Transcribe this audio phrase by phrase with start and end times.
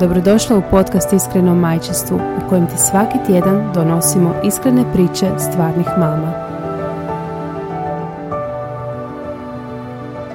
[0.00, 6.32] Dobrodošla u podcast Iskreno majčinstvu u kojem ti svaki tjedan donosimo iskrene priče stvarnih mama.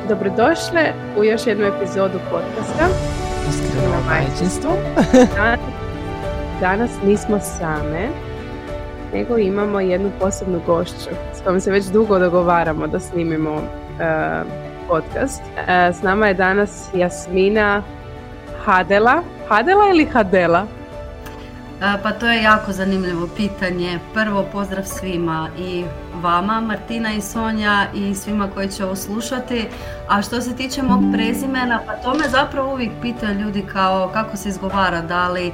[0.09, 2.87] Dobrodošle u još jednu epizodu podcasta
[3.49, 4.71] Iskreno majčinstvo.
[6.61, 8.07] Danas nismo same,
[9.13, 13.61] nego imamo jednu posebnu gošću s kojom se već dugo dogovaramo da snimimo uh,
[14.87, 15.41] podcast.
[15.41, 17.83] Uh, s nama je danas Jasmina
[18.65, 19.23] Hadela.
[19.51, 20.67] Hadela ili Hadela?
[22.03, 23.99] Pa to je jako zanimljivo pitanje.
[24.13, 25.83] Prvo pozdrav svima i
[26.21, 29.67] vama, Martina i Sonja i svima koji će ovo slušati.
[30.07, 34.37] A što se tiče mog prezimena, pa to me zapravo uvijek pitaju ljudi kao kako
[34.37, 35.51] se izgovara, da li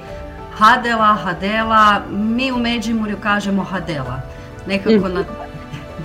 [0.58, 4.22] Hadela, Hadela, mi u Međimurju kažemo Hadela.
[4.68, 5.24] Nekako na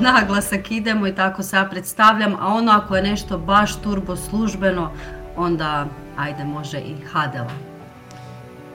[0.00, 4.90] naglasak idemo i tako se ja predstavljam, a ono ako je nešto baš turbo službeno,
[5.36, 7.71] onda ajde može i Hadela.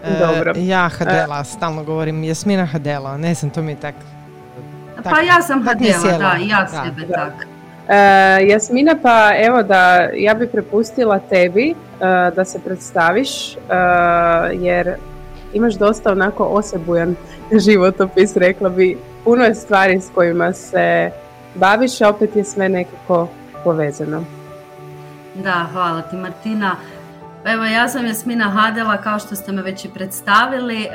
[0.08, 0.54] E, Dobro.
[0.56, 3.96] ja Hadela, stalno govorim Jasmina Hadela, ne znam, to mi je tak...
[4.96, 6.84] tak pa ja sam Hadela, da, ja da.
[6.84, 7.34] sebe tak.
[7.88, 14.96] Uh, Jasmina, pa evo da ja bi prepustila tebi uh, da se predstaviš, uh, jer
[15.54, 17.16] imaš dosta onako osebujan
[17.66, 18.98] životopis, rekla bi.
[19.24, 21.12] Puno je stvari s kojima se
[21.56, 23.28] baviš, a opet je sve nekako
[23.64, 24.24] povezano.
[25.44, 26.76] Da, hvala ti Martina.
[27.46, 30.84] Evo ja sam Jasmina Hadela, kao što ste me već i predstavili.
[30.84, 30.90] E,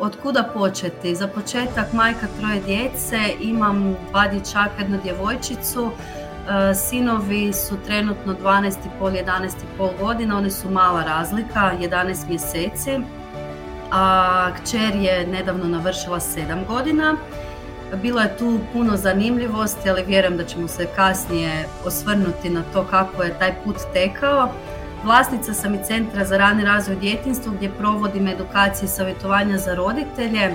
[0.00, 1.14] od kuda početi?
[1.14, 5.90] Za početak majka troje djece, imam dva dječaka, jednu djevojčicu.
[5.90, 12.98] E, sinovi su trenutno 12,5, 11,5 godina, oni su mala razlika, 11 mjeseci.
[13.92, 17.16] A kćer je nedavno navršila 7 godina.
[18.02, 23.22] Bilo je tu puno zanimljivosti, ali vjerujem da ćemo se kasnije osvrnuti na to kako
[23.22, 24.48] je taj put tekao.
[25.04, 30.54] Vlasnica sam i Centra za rani razvoj djetinstva gdje provodim edukacije i savjetovanja za roditelje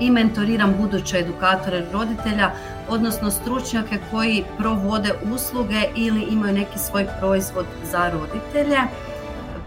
[0.00, 2.50] i mentoriram buduće edukatore roditelja,
[2.88, 8.78] odnosno stručnjake koji provode usluge ili imaju neki svoj proizvod za roditelje.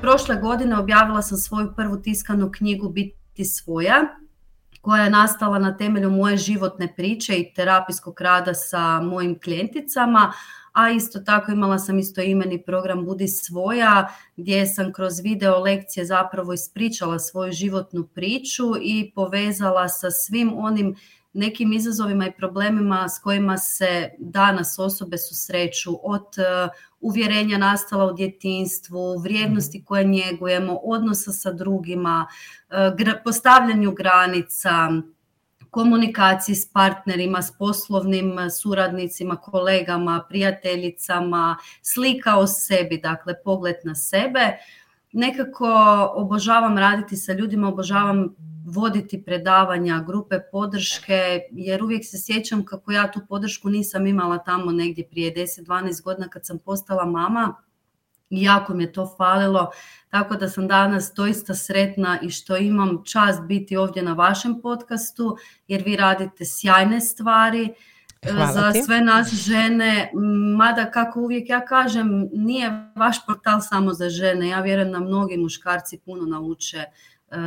[0.01, 4.03] Prošle godine objavila sam svoju prvu tiskanu knjigu Biti svoja,
[4.81, 10.33] koja je nastala na temelju moje životne priče i terapijskog rada sa mojim klijenticama,
[10.71, 16.05] a isto tako imala sam isto imeni program Budi svoja gdje sam kroz video lekcije
[16.05, 20.95] zapravo ispričala svoju životnu priču i povezala sa svim onim
[21.33, 28.13] nekim izazovima i problemima s kojima se danas osobe susreću od e, uvjerenja nastala u
[28.13, 29.85] djetinstvu, vrijednosti mhm.
[29.85, 32.27] koje njegujemo, odnosa sa drugima,
[32.69, 34.89] e, postavljanju granica,
[35.71, 44.57] komunikaciji s partnerima, s poslovnim suradnicima, kolegama, prijateljicama, slika o sebi, dakle pogled na sebe.
[45.11, 45.67] Nekako
[46.15, 53.11] obožavam raditi sa ljudima, obožavam voditi predavanja, grupe podrške, jer uvijek se sjećam kako ja
[53.11, 57.55] tu podršku nisam imala tamo negdje prije 10-12 godina kad sam postala mama
[58.39, 59.71] jako mi je to falilo,
[60.09, 65.37] tako da sam danas doista sretna i što imam čast biti ovdje na vašem podcastu,
[65.67, 67.73] jer vi radite sjajne stvari,
[68.29, 70.11] Hvala za sve nas žene,
[70.57, 75.37] mada kako uvijek ja kažem, nije vaš portal samo za žene, ja vjerujem da mnogi
[75.37, 76.87] muškarci puno nauče e,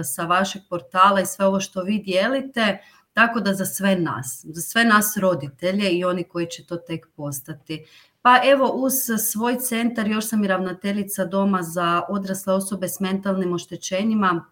[0.05, 2.79] sa vašeg portala i sve ovo što vi dijelite,
[3.13, 7.07] tako da za sve nas, za sve nas roditelje i oni koji će to tek
[7.17, 7.85] postati.
[8.25, 8.93] Pa evo uz
[9.33, 14.45] svoj centar još sam i ravnateljica doma za odrasle osobe s mentalnim oštećenjima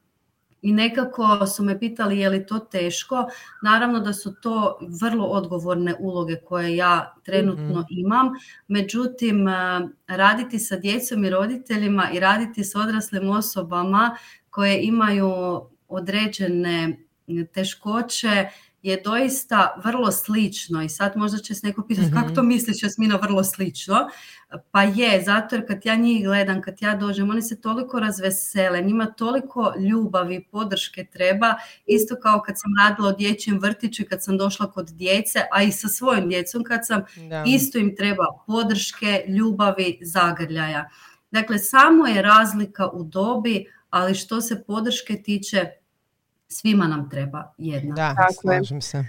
[0.62, 3.28] i nekako su me pitali je li to teško.
[3.62, 7.86] Naravno da su to vrlo odgovorne uloge koje ja trenutno mhm.
[7.88, 8.30] imam,
[8.68, 9.46] međutim
[10.06, 14.16] raditi sa djecom i roditeljima i raditi s odraslim osobama
[14.50, 15.30] koje imaju
[15.88, 16.98] određene
[17.54, 18.48] teškoće
[18.82, 22.34] je doista vrlo slično i sad možda će se neko pitati kako mhm.
[22.34, 24.08] to misliš Jasmina vrlo slično.
[24.70, 28.82] Pa je, zato jer kad ja njih gledam, kad ja dođem, oni se toliko razvesele,
[28.82, 31.54] njima toliko ljubavi, podrške treba,
[31.86, 35.62] isto kao kad sam radila u dječjem vrtiću i kad sam došla kod djece, a
[35.62, 37.02] i sa svojim djecom kad sam,
[37.46, 40.88] isto im treba podrške, ljubavi, zagrljaja.
[41.30, 45.70] Dakle, samo je razlika u dobi, ali što se podrške tiče,
[46.52, 47.94] Svima nam treba jedna.
[47.94, 49.04] Da, slažem se.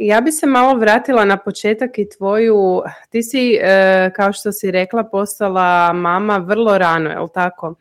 [0.00, 4.70] Ja bi se malo vratila na početak i tvoju, ti si, e, kao što si
[4.70, 7.74] rekla, postala mama vrlo rano, je li tako?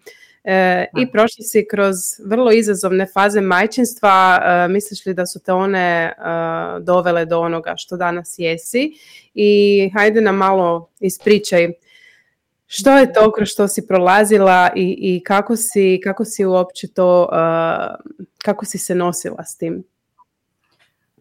[0.44, 1.95] E, I prošli si kroz
[2.25, 6.13] vrlo izazovne faze majčinstva, e, misliš li da su te one
[6.81, 8.91] dovele do onoga što danas jesi?
[9.33, 11.71] I hajde nam malo ispričaj
[12.67, 17.29] što je to kroz što si prolazila i, i kako, si, kako si uopće to,
[17.31, 18.11] uh,
[18.43, 19.83] kako si se nosila s tim?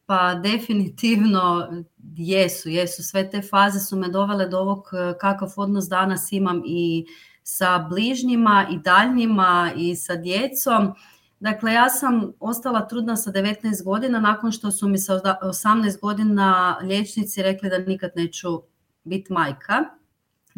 [0.07, 1.69] Pa definitivno
[2.17, 3.03] jesu, jesu.
[3.03, 7.07] Sve te faze su me dovele do ovog uh, kakav odnos danas imam i
[7.43, 10.95] sa bližnjima i daljnjima i sa djecom.
[11.41, 16.79] Dakle, ja sam ostala trudna sa 19 godina nakon što su mi sa 18 godina
[16.83, 18.63] liječnici rekli da nikad neću
[19.05, 19.85] biti majka.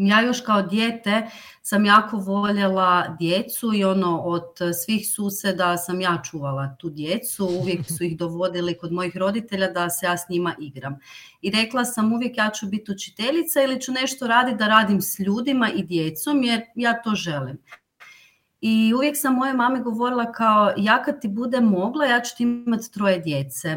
[0.00, 1.30] Ja još kao dijete
[1.62, 4.44] sam jako voljela djecu i ono od
[4.84, 9.90] svih suseda sam ja čuvala tu djecu, uvijek su ih dovodili kod mojih roditelja da
[9.90, 10.98] se ja s njima igram.
[11.42, 15.18] I rekla sam uvijek ja ću biti učiteljica ili ću nešto raditi da radim s
[15.18, 17.58] ljudima i djecom jer ja to želim.
[18.60, 22.42] I uvijek sam moje mame govorila kao ja kad ti bude mogla ja ću ti
[22.42, 23.76] imati troje djece.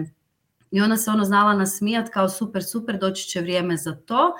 [0.71, 4.33] I ona se ono znala nasmijat kao super, super, doći će vrijeme za to.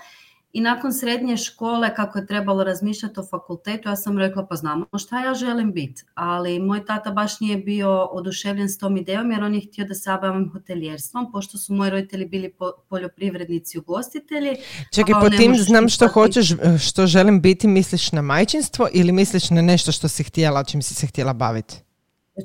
[0.54, 4.86] I nakon srednje škole, kako je trebalo razmišljati o fakultetu, ja sam rekla pa znamo
[5.00, 6.04] šta ja želim biti.
[6.14, 9.94] Ali moj tata baš nije bio oduševljen s tom idejom jer on je htio da
[9.94, 12.54] se bavim hoteljerstvom, pošto su moji roditelji bili
[12.90, 14.56] poljoprivrednici ugostitelji.
[14.94, 16.50] Čekaj, po tim znam što hoćeš,
[16.88, 20.94] što želim biti, misliš na majčinstvo ili misliš na nešto što si htjela, čim si
[20.94, 21.76] se htjela baviti?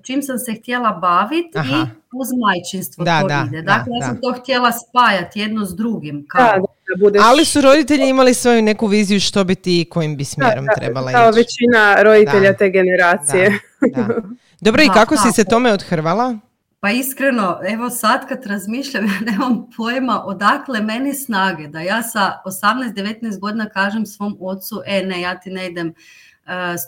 [0.05, 1.87] čim sam se htjela baviti i
[2.21, 3.63] uz majčinstvo da, to ide.
[3.63, 6.27] Dakle, ja sam to htjela spajati jedno s drugim.
[6.29, 6.67] Kao,
[6.99, 7.23] budeš...
[7.25, 11.11] Ali su roditelji imali svoju neku viziju što bi ti i kojim bi smjerom trebala
[11.11, 11.17] ići.
[11.17, 13.59] Kao većina roditelja te generacije.
[14.61, 16.39] Dobro, i kako si se tome odhrvala?
[16.81, 22.33] Pa iskreno, evo sad kad razmišljam, ja nemam pojma odakle meni snage da ja sa
[22.45, 25.95] 18-19 godina kažem svom ocu, e ne, ja ti ne idem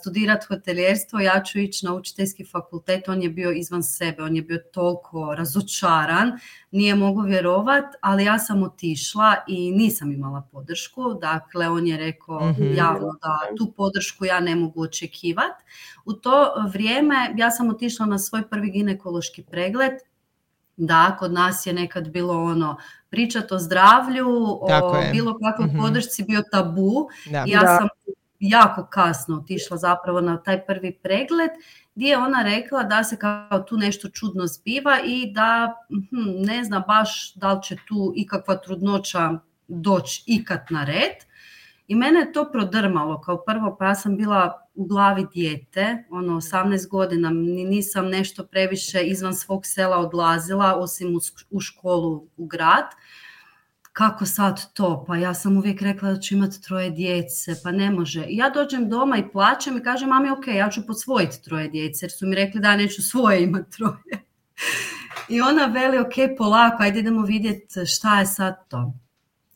[0.01, 4.41] studirati hoteljerstvo, ja ću ići na učiteljski fakultet, on je bio izvan sebe, on je
[4.41, 6.39] bio toliko razočaran,
[6.71, 12.39] nije mogu vjerovat, ali ja sam otišla i nisam imala podršku, dakle on je rekao
[12.39, 15.63] mm javno da tu podršku ja ne mogu očekivati.
[16.05, 19.93] U to vrijeme ja sam otišla na svoj prvi ginekološki pregled,
[20.77, 22.77] da, kod nas je nekad bilo ono
[23.09, 24.27] pričat o zdravlju,
[24.61, 27.09] o bilo kakvoj mm podršci bio tabu.
[27.45, 27.87] Ja sam
[28.39, 31.49] jako kasno otišla zapravo na taj prvi pregled
[31.95, 36.63] gdje je ona rekla da se kao tu nešto čudno zbiva i da hm, ne
[36.63, 41.29] zna baš da li će tu ikakva trudnoća doći ikad na red.
[41.87, 46.33] I mene je to prodrmalo kao prvo, pa ja sam bila u glavi dijete, ono
[46.33, 47.29] 18 godina,
[47.69, 51.19] nisam nešto previše izvan svog sela odlazila, osim
[51.49, 52.85] u školu u grad
[53.93, 57.91] kako sad to, pa ja sam uvijek rekla da ću imati troje djece, pa ne
[57.91, 58.25] može.
[58.29, 62.11] Ja dođem doma i plaćem i kažem mami ok, ja ću posvojiti troje djece, jer
[62.11, 64.23] su mi rekli da neću svoje imati troje.
[65.29, 68.93] I ona veli ok, polako, ajde idemo vidjeti šta je sad to.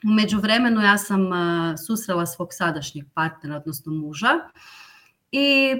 [0.05, 1.29] U međuvremenu ja sam
[1.87, 4.29] susrela svog sadašnjeg partnera, odnosno muža
[5.31, 5.75] i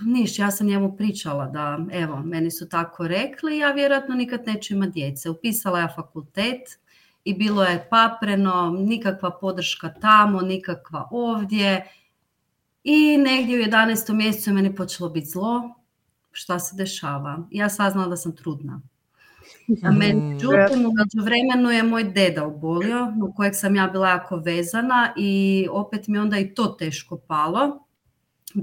[0.00, 4.74] niš, ja sam njemu pričala da evo, meni su tako rekli, ja vjerojatno nikad neću
[4.74, 5.30] imati djece.
[5.30, 6.60] Upisala ja fakultet,
[7.24, 11.86] i bilo je papreno, nikakva podrška tamo, nikakva ovdje.
[12.84, 14.14] I negdje u 11.
[14.14, 15.74] mjesecu je meni počelo biti zlo.
[16.32, 17.46] Šta se dešava?
[17.50, 18.80] Ja saznala da sam trudna.
[19.82, 19.98] A mm.
[19.98, 25.66] međutim, u vremenu je moj deda obolio, u kojeg sam ja bila jako vezana i
[25.70, 27.86] opet mi onda i to teško palo.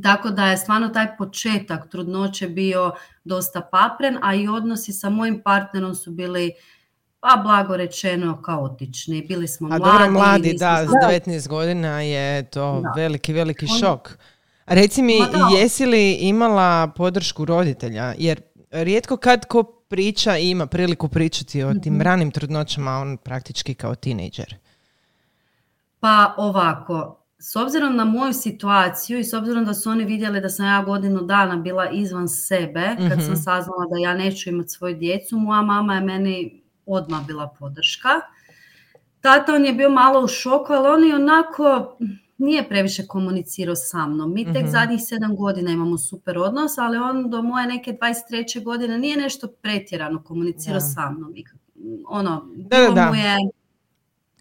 [0.03, 2.91] Tako da je stvarno taj početak trudnoće bio
[3.23, 6.51] dosta papren, a i odnosi sa mojim partnerom su bili
[7.19, 9.21] pa blago rečeno kaotični.
[9.21, 9.83] Bili smo A mladi.
[9.83, 14.17] Dobro, mladi, da, s 19 godina je to veliki, veliki šok.
[14.65, 15.19] Reci mi,
[15.57, 18.13] jesi li imala podršku roditelja?
[18.17, 22.01] Jer rijetko kad ko priča i ima priliku pričati o tim mhm.
[22.01, 24.55] ranim trudnoćama, on praktički kao tinejdžer.
[25.99, 30.49] Pa ovako, s obzirom na moju situaciju i s obzirom da su oni vidjeli da
[30.49, 33.41] sam ja godinu dana bila izvan sebe, kad sam mhm.
[33.41, 36.58] saznala da ja neću imati svoju djecu, moja mama je meni
[36.89, 38.09] odmah bila podrška.
[39.21, 41.97] Tata on je bio malo u šoku, ali on je onako
[42.37, 44.33] nije previše komunicirao sa mnom.
[44.33, 48.63] Mi tek mm zadnjih sedam godina imamo super odnos, ali on do moje neke 23.
[48.63, 51.33] godine nije nešto pretjerano komunicirao sa mnom.
[52.09, 53.09] Ono, da, da, da.
[53.09, 53.37] Mu je...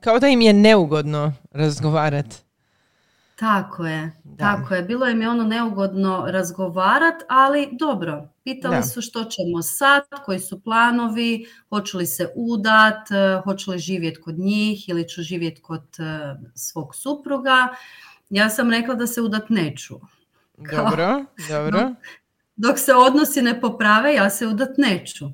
[0.01, 2.48] Kao da im je neugodno razgovarati.
[3.39, 4.83] Tako je, tako je.
[4.83, 10.63] Bilo im je ono neugodno razgovarat, ali dobro, pitali su što ćemo sad, koji su
[10.63, 15.85] planovi, hoću li se udat, eh, hoću li živjeti kod njih ili ću živjeti kod
[15.99, 17.69] eh, svog supruga.
[18.31, 19.95] Ja sam rekla da se udat neću.
[20.57, 21.95] Dobro, dobro.
[22.57, 25.27] Dok se odnosi ne poprave, ja se udat neću.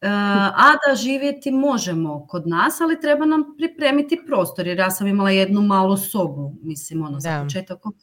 [0.00, 0.08] E,
[0.54, 5.30] a da živjeti možemo kod nas, ali treba nam pripremiti prostor, jer ja sam imala
[5.30, 8.02] jednu malu sobu, mislim, ono, za početak ok.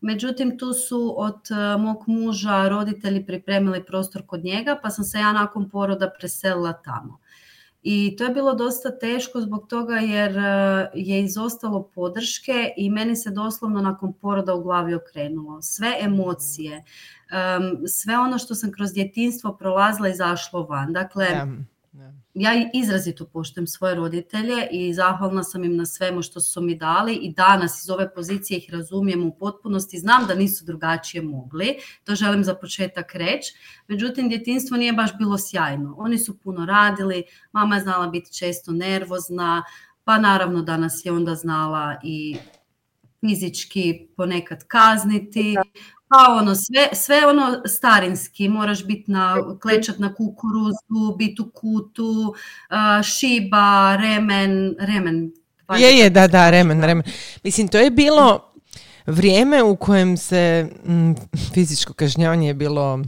[0.00, 5.18] Međutim, tu su od e, mog muža roditelji pripremili prostor kod njega, pa sam se
[5.18, 7.18] ja nakon poroda preselila tamo.
[7.86, 13.16] I to je bilo dosta teško zbog toga jer e, je izostalo podrške i meni
[13.16, 15.62] se doslovno nakon poroda u glavi okrenulo.
[15.62, 16.84] Sve emocije,
[17.88, 20.92] sve ono što sam kroz djetinstvo prolazila zašlo van.
[20.92, 21.26] Dakle,
[22.34, 27.14] ja izrazito poštujem svoje roditelje i zahvalna sam im na svemu što su mi dali
[27.14, 29.98] i danas iz ove pozicije ih razumijem u potpunosti.
[29.98, 33.54] Znam da nisu drugačije mogli, to želim za početak reći.
[33.88, 35.94] Međutim, djetinstvo nije baš bilo sjajno.
[35.98, 39.64] Oni su puno radili, mama je znala biti često nervozna,
[40.04, 42.36] pa naravno danas je onda znala i
[43.20, 45.56] fizički ponekad kazniti,
[46.08, 52.34] pa ono, sve, sve ono starinski, moraš biti na, klečat na kukuruzu, biti u kutu,
[53.02, 55.32] šiba, remen, remen.
[55.78, 57.04] Je, je, da, da, remen, remen.
[57.42, 58.52] Mislim, to je bilo
[59.06, 61.14] vrijeme u kojem se m,
[61.54, 63.00] fizičko kažnjavanje je bilo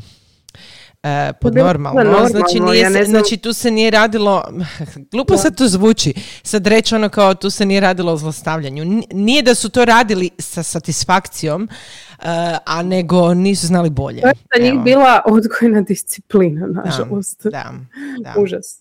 [1.07, 2.29] e, podnormalno.
[2.29, 4.45] znači, nije znači tu se nije radilo,
[5.13, 9.03] glupo sad to zvuči, sad reći ono kao tu se nije radilo o zlostavljanju.
[9.13, 12.25] Nije da su to radili sa satisfakcijom, uh,
[12.67, 14.21] a nego nisu znali bolje.
[14.21, 17.45] To je za njih bila odgojna disciplina, nažalost.
[17.45, 17.73] Da, da,
[18.23, 18.41] da.
[18.41, 18.81] Užas.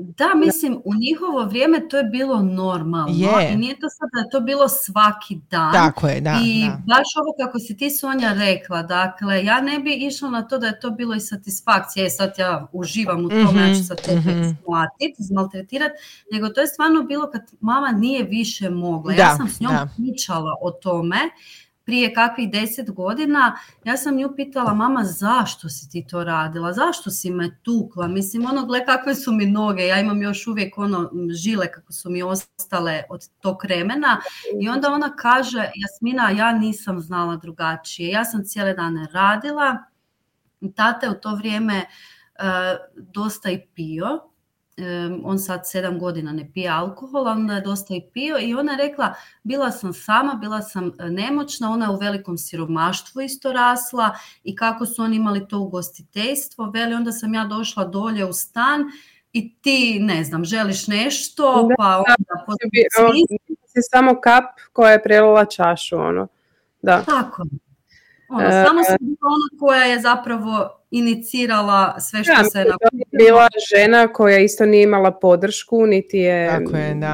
[0.00, 4.30] Da, mislim, u njihovo vrijeme to je bilo normalno i nije to sad da je
[4.32, 5.72] to bilo svaki dan.
[5.72, 6.40] Tako je, da.
[6.44, 10.58] I baš ovo kako si ti Sonja rekla, dakle, ja ne bi išla na to
[10.58, 13.84] da je to bilo i satisfakcija, je sad ja uživam u tome, mm-hmm, ja ću
[13.84, 14.58] sad tebe mm
[15.18, 15.94] izmaltretirati,
[16.32, 19.12] nego to je stvarno bilo kad mama nije više mogla.
[19.12, 21.18] ja sam s njom pričala o tome
[21.88, 26.72] prije kakvih deset godina, ja sam nju pitala, mama, zašto si ti to radila?
[26.72, 28.08] Zašto si me tukla?
[28.08, 32.10] Mislim, ono, gle kakve su mi noge, ja imam još uvijek ono žile kako su
[32.10, 34.20] mi ostale od tog vremena.
[34.60, 38.10] I onda ona kaže, Jasmina, ja nisam znala drugačije.
[38.10, 39.78] Ja sam cijele dane radila,
[40.74, 41.84] tate u to vrijeme
[42.38, 42.44] uh,
[42.96, 44.27] dosta i pio
[45.24, 48.78] on sad sedam godina ne pije alkohol, onda je dosta i pio i ona je
[48.78, 54.10] rekla bila sam sama, bila sam e, nemoćna, ona je u velikom siromaštvu isto rasla
[54.44, 58.84] i kako su oni imali to ugostiteljstvo, veli onda sam ja došla dolje u stan
[59.32, 62.58] i ti ne znam, želiš nešto, pa onda
[63.66, 66.26] si samo kap koja je prelila čašu, ono.
[66.82, 67.02] Da.
[67.02, 67.42] Tako.
[68.28, 74.08] Ono, e, samo sam ona koja je zapravo inicirala sve što se je bila žena
[74.12, 76.60] koja isto nije imala podršku, niti je,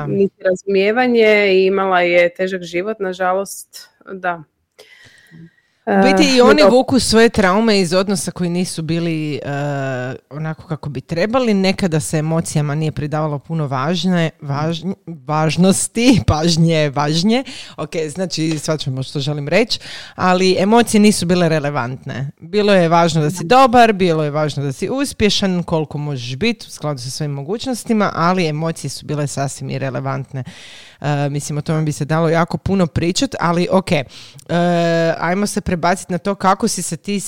[0.09, 4.45] niti razumijevanje i imala je težak život, nažalost, da.
[5.87, 9.50] Biti i oni vuku svoje traume iz odnosa koji nisu bili uh,
[10.31, 11.55] onako kako bi trebali.
[11.55, 14.31] Nekada se emocijama nije pridavalo puno važne,
[15.07, 17.45] važnosti, pažnje, važnje.
[17.76, 19.79] Ok, znači svačamo što želim reći,
[20.14, 22.31] ali emocije nisu bile relevantne.
[22.41, 26.67] Bilo je važno da si dobar, bilo je važno da si uspješan, koliko možeš biti
[26.69, 30.45] u skladu sa svojim mogućnostima, ali emocije su bile sasvim irelevantne.
[31.01, 34.57] Uh, mislim, o tome bi se dalo jako puno pričati, ali ok, uh,
[35.19, 37.21] ajmo se prebaciti na to kako si se ti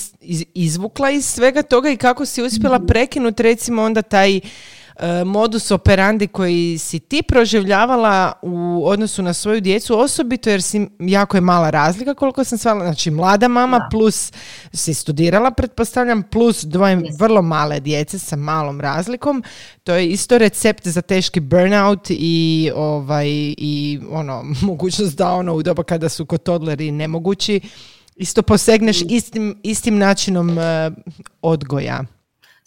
[0.53, 4.41] izvukla iz svega toga i kako si uspjela prekinuti recimo onda taj E,
[5.25, 11.37] modus operandi koji si ti proživljavala u odnosu na svoju djecu, osobito jer si jako
[11.37, 14.31] je mala razlika koliko sam svala, znači mlada mama plus
[14.73, 19.43] si studirala pretpostavljam plus dvoje vrlo male djece sa malom razlikom,
[19.83, 23.27] to je isto recept za teški burnout i ovaj
[23.57, 27.59] i ono mogućnost da ono u doba kada su kod toddleri nemogući
[28.15, 29.07] isto posegneš mm.
[29.09, 30.63] istim, istim načinom uh,
[31.41, 32.03] odgoja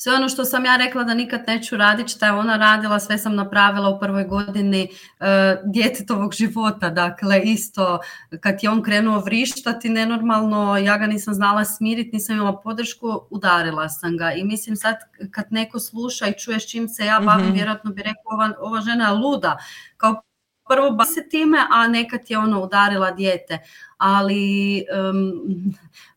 [0.02, 3.18] sve ono što sam ja rekla da nikad neću raditi, šta je ona radila, sve
[3.18, 5.26] sam napravila u prvoj godini uh,
[5.64, 6.90] djetetovog života.
[6.90, 8.00] Dakle, isto
[8.40, 13.88] kad je on krenuo vrištati nenormalno, ja ga nisam znala smiriti, nisam imala podršku, udarila
[13.88, 14.32] sam ga.
[14.32, 14.96] I mislim sad
[15.30, 18.52] kad neko sluša i čuje s čim se ja bavim, mm vjerojatno bi rekao ova,
[18.60, 19.58] ova žena je luda.
[19.96, 20.22] Kao
[20.68, 23.58] prvo ba se time, a nekad je ono udarila dijete.
[23.98, 25.32] Ali, um,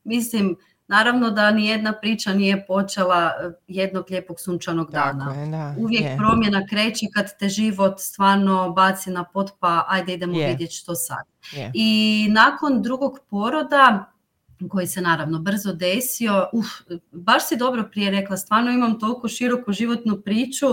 [0.03, 0.55] mislim,
[0.87, 5.33] Naravno da ni jedna priča nije počela e, jednog lijepog sunčanog dana.
[5.77, 10.95] Uvijek promjena kreće kad te život stvarno baci na pot pa ajde idemo vidjeti što
[10.95, 11.23] sad.
[11.73, 14.12] I nakon drugog poroda
[14.69, 16.49] koji se naravno brzo desio.
[16.53, 16.67] Uf,
[17.11, 20.67] baš si dobro prije rekla, stvarno imam toliko široku životnu priču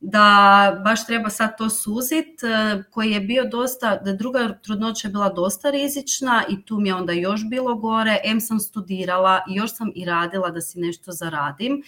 [0.00, 5.12] da baš treba sad to suzit, e, koji je bio dosta, da druga trudnoća je
[5.12, 9.76] bila dosta rizična i tu mi je onda još bilo gore, em sam studirala još
[9.76, 11.82] sam i radila da si nešto zaradim.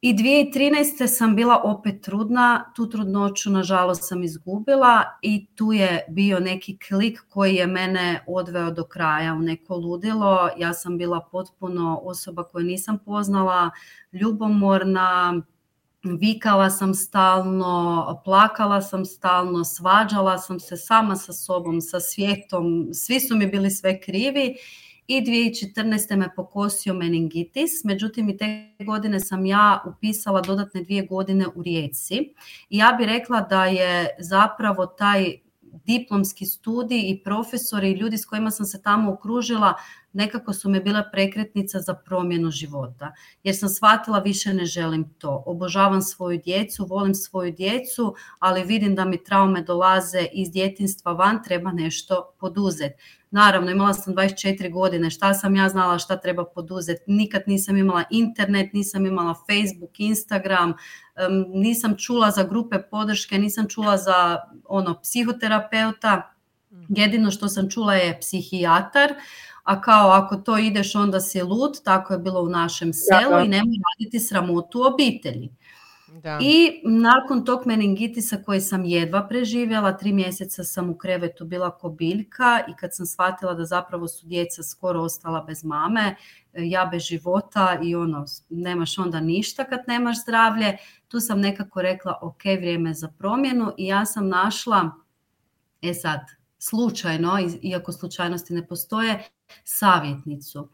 [0.00, 1.06] I 2013.
[1.06, 7.20] sam bila opet trudna, tu trudnoću nažalost sam izgubila i tu je bio neki klik
[7.28, 10.48] koji je mene odveo do kraja u neko ludilo.
[10.58, 13.70] Ja sam bila potpuno osoba koju nisam poznala,
[14.12, 15.42] ljubomorna,
[16.02, 23.20] vikala sam stalno, plakala sam stalno, svađala sam se sama sa sobom, sa svijetom, svi
[23.20, 24.56] su mi bili sve krivi
[25.08, 26.16] i 2014.
[26.16, 32.34] me pokosio meningitis, međutim i te godine sam ja upisala dodatne dvije godine u Rijeci
[32.70, 35.38] i ja bih rekla da je zapravo taj
[35.86, 39.74] diplomski studij i profesori i ljudi s kojima sam se tamo okružila
[40.12, 43.12] nekako su mi bila prekretnica za promjenu života.
[43.42, 45.42] Jer sam shvatila više ne želim to.
[45.46, 51.42] Obožavam svoju djecu, volim svoju djecu, ali vidim da mi traume dolaze iz djetinstva van,
[51.44, 53.17] treba nešto poduzeti.
[53.30, 57.02] Naravno, imala sam 24 godine, šta sam ja znala šta treba poduzeti.
[57.06, 60.74] Nikad nisam imala internet, nisam imala Facebook, Instagram,
[61.48, 66.34] nisam čula za grupe podrške, nisam čula za ono psihoterapeuta.
[66.72, 66.84] Mhm.
[66.88, 69.14] Jedino što sam čula je psihijatar,
[69.62, 73.48] a kao ako to ideš onda si lud, tako je bilo u našem selu i
[73.48, 75.50] nemoj raditi sramotu obitelji.
[76.12, 76.38] Da.
[76.42, 82.60] I nakon tog meningitisa koji sam jedva preživjela, tri mjeseca sam u krevetu bila kobiljka
[82.68, 86.16] i kad sam shvatila da zapravo su djeca skoro ostala bez mame,
[86.52, 90.76] ja bez života i ono, nemaš onda ništa kad nemaš zdravlje,
[91.08, 94.90] tu sam nekako rekla ok, vrijeme za promjenu i ja sam našla,
[95.82, 96.20] e sad,
[96.58, 99.24] slučajno, iako slučajnosti ne postoje,
[99.64, 100.68] savjetnicu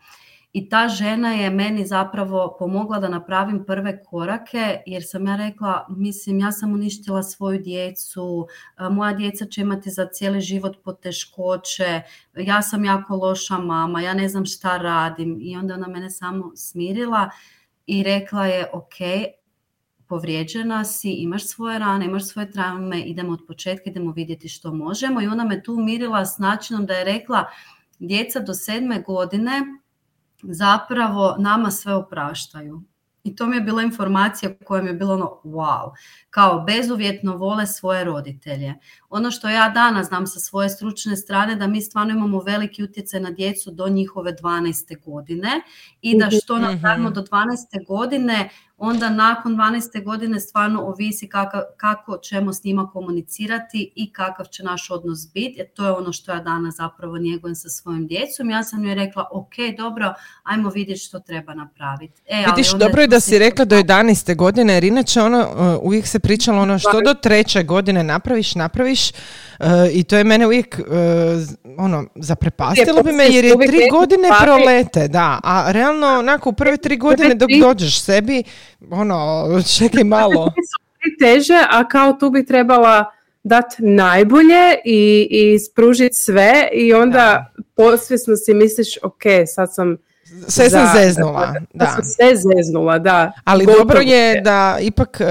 [0.55, 5.87] i ta žena je meni zapravo pomogla da napravim prve korake jer sam ja rekla,
[5.91, 8.47] mislim ja sam uništila svoju djecu,
[8.91, 12.03] moja djeca će imati za cijeli život poteškoće,
[12.37, 15.39] ja sam jako loša mama, ja ne znam šta radim.
[15.41, 17.31] I onda ona mene samo smirila
[17.87, 18.95] i rekla je ok,
[20.07, 25.23] povrijeđena si, imaš svoje rane, imaš svoje traume, idemo od početka, idemo vidjeti što možemo.
[25.23, 27.45] I ona me tu umirila s načinom da je rekla
[27.99, 29.63] djeca do sedme godine
[30.49, 32.83] zapravo nama sve opraštaju.
[33.25, 35.91] I to mi je bila informacija koja mi je bilo ono wow,
[36.31, 38.75] kao bezuvjetno vole svoje roditelje.
[39.09, 43.21] Ono što ja danas znam sa svoje stručne strane da mi stvarno imamo veliki utjecaj
[43.21, 45.05] na djecu do njihove 12.
[45.05, 45.51] godine
[46.03, 46.65] i da što mhm.
[46.65, 47.87] napravimo do 12.
[47.87, 50.05] godine onda nakon 12.
[50.05, 55.55] godine stvarno ovisi kako, kako ćemo s njima komunicirati i kakav će naš odnos biti.
[55.57, 58.51] Jer to je ono što ja danas zapravo njegujem sa svojom djecom.
[58.51, 62.23] Ja sam joj rekla, ok, dobro, ajmo vidjeti što treba napraviti.
[62.27, 64.37] E, Vidiš, dobro je da si rekla do 11.
[64.37, 69.11] godine, jer inače ono, uh, uvijek se pričalo ono što do treće godine napraviš, napraviš
[69.11, 70.95] uh, i to je mene uvijek uh,
[71.79, 76.77] ono, zaprepastilo bi me jer je tri godine prolete, da, a realno onako u prve
[76.77, 78.43] tri godine dok dođeš sebi
[78.91, 80.53] ono, čekaj malo.
[81.21, 83.05] teže, a kao tu bi trebala
[83.43, 89.97] dati najbolje i, i spružiti sve i onda posvjesno si misliš ok, sad sam
[90.49, 91.55] sve sam zeznula.
[91.75, 91.87] Da.
[91.87, 93.33] Sam sve zeznula, da.
[93.45, 95.27] Ali dobro je da ipak uh,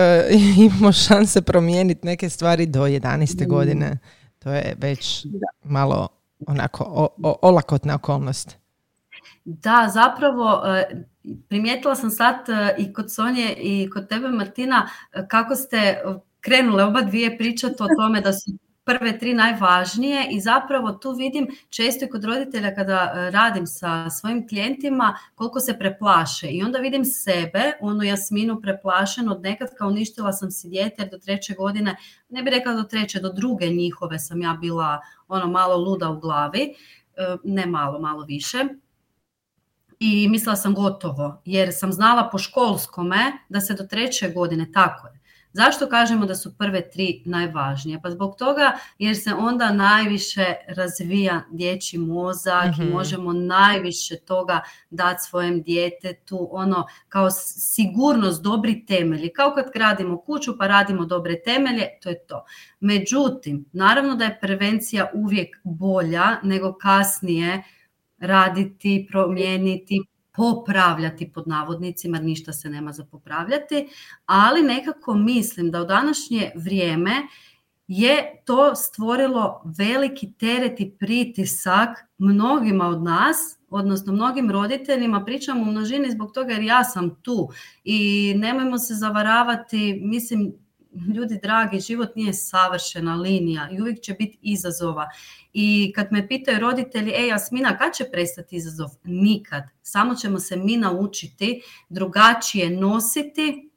[0.65, 3.45] imamo šanse promijeniti neke stvari do 11.
[3.45, 3.49] Mm.
[3.49, 3.97] godine.
[4.39, 5.25] To je već
[5.63, 6.07] malo
[6.47, 8.57] onako o, o, olakotna okolnost.
[9.45, 11.03] Da, zapravo e,
[11.49, 16.01] primijetila sam sad e, i kod Sonje i kod tebe Martina e, kako ste
[16.41, 18.51] krenule oba dvije pričati o tome da su
[18.85, 24.47] prve tri najvažnije i zapravo tu vidim često i kod roditelja kada radim sa svojim
[24.47, 30.33] klijentima koliko se preplaše i onda vidim sebe, onu Jasminu preplašenu od nekad kao uništila
[30.33, 31.95] sam si dijete jer do treće godine,
[32.29, 36.19] ne bi rekla do treće, do druge njihove sam ja bila ono malo luda u
[36.19, 36.73] glavi,
[37.43, 38.57] ne malo, malo više
[39.99, 45.07] i mislila sam gotovo jer sam znala po školskome da se do treće godine, tako
[45.07, 45.23] je.
[45.53, 47.99] Zašto kažemo da su prve tri najvažnije?
[48.03, 52.91] Pa zbog toga jer se onda najviše razvija dječji mozak i mhm.
[52.91, 59.33] možemo najviše toga dati svojem djetetu, ono kao sigurnost, dobri temelji.
[59.33, 62.45] Kao kad gradimo kuću pa radimo dobre temelje, to je to.
[62.79, 67.63] Međutim, naravno da je prevencija uvijek bolja nego kasnije
[68.23, 70.01] raditi, promijeniti,
[70.35, 73.87] popravljati pod navodnicima, ništa se nema za popravljati,
[74.25, 77.11] ali nekako mislim da u današnje vrijeme
[77.87, 83.37] je to stvorilo veliki teret i pritisak mnogima od nas,
[83.69, 87.49] odnosno mnogim roditeljima, pričam u množini zbog toga jer ja sam tu
[87.83, 90.53] i nemojmo se zavaravati, mislim,
[91.15, 95.09] ljudi dragi, život nije savršena linija i uvijek će biti izazova.
[95.53, 98.89] I kad me pitaju roditelji, ej Jasmina, kad će prestati izazov?
[99.03, 99.63] Nikad.
[99.81, 103.72] Samo ćemo se mi naučiti drugačije nositi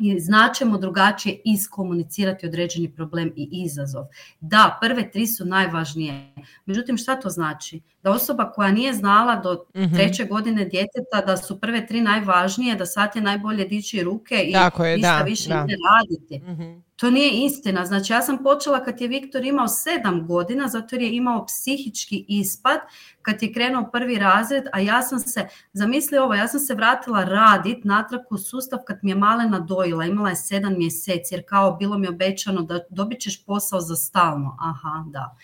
[0.00, 4.04] i značemo drugačije iskomunicirati određeni problem i izazov.
[4.40, 6.34] Da, prve tri su najvažnije.
[6.66, 7.80] Međutim, šta to znači?
[8.02, 9.94] Da osoba koja nije znala do mhm.
[9.94, 14.54] treće godine djeteta da su prve tri najvažnije, da sad je najbolje dići ruke i
[14.96, 16.52] ništa više ne raditi.
[16.52, 16.89] Mhm.
[17.00, 17.86] To nije istina.
[17.86, 22.24] Znači ja sam počela kad je Viktor imao sedam godina, zato jer je imao psihički
[22.28, 22.78] ispad,
[23.22, 27.24] kad je krenuo prvi razred, a ja sam se, zamisli ovo, ja sam se vratila
[27.24, 31.76] radit natrag u sustav kad mi je malena dojila, imala je sedam mjeseci, jer kao
[31.76, 34.56] bilo mi obećano da dobit ćeš posao za stalno.
[34.60, 35.36] Aha, da.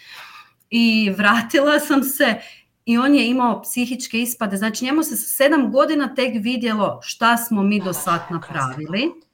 [0.70, 2.34] I vratila sam se
[2.84, 4.56] i on je imao psihičke ispade.
[4.56, 9.25] Znači njemu se sa sedam godina tek vidjelo šta smo mi do sad napravili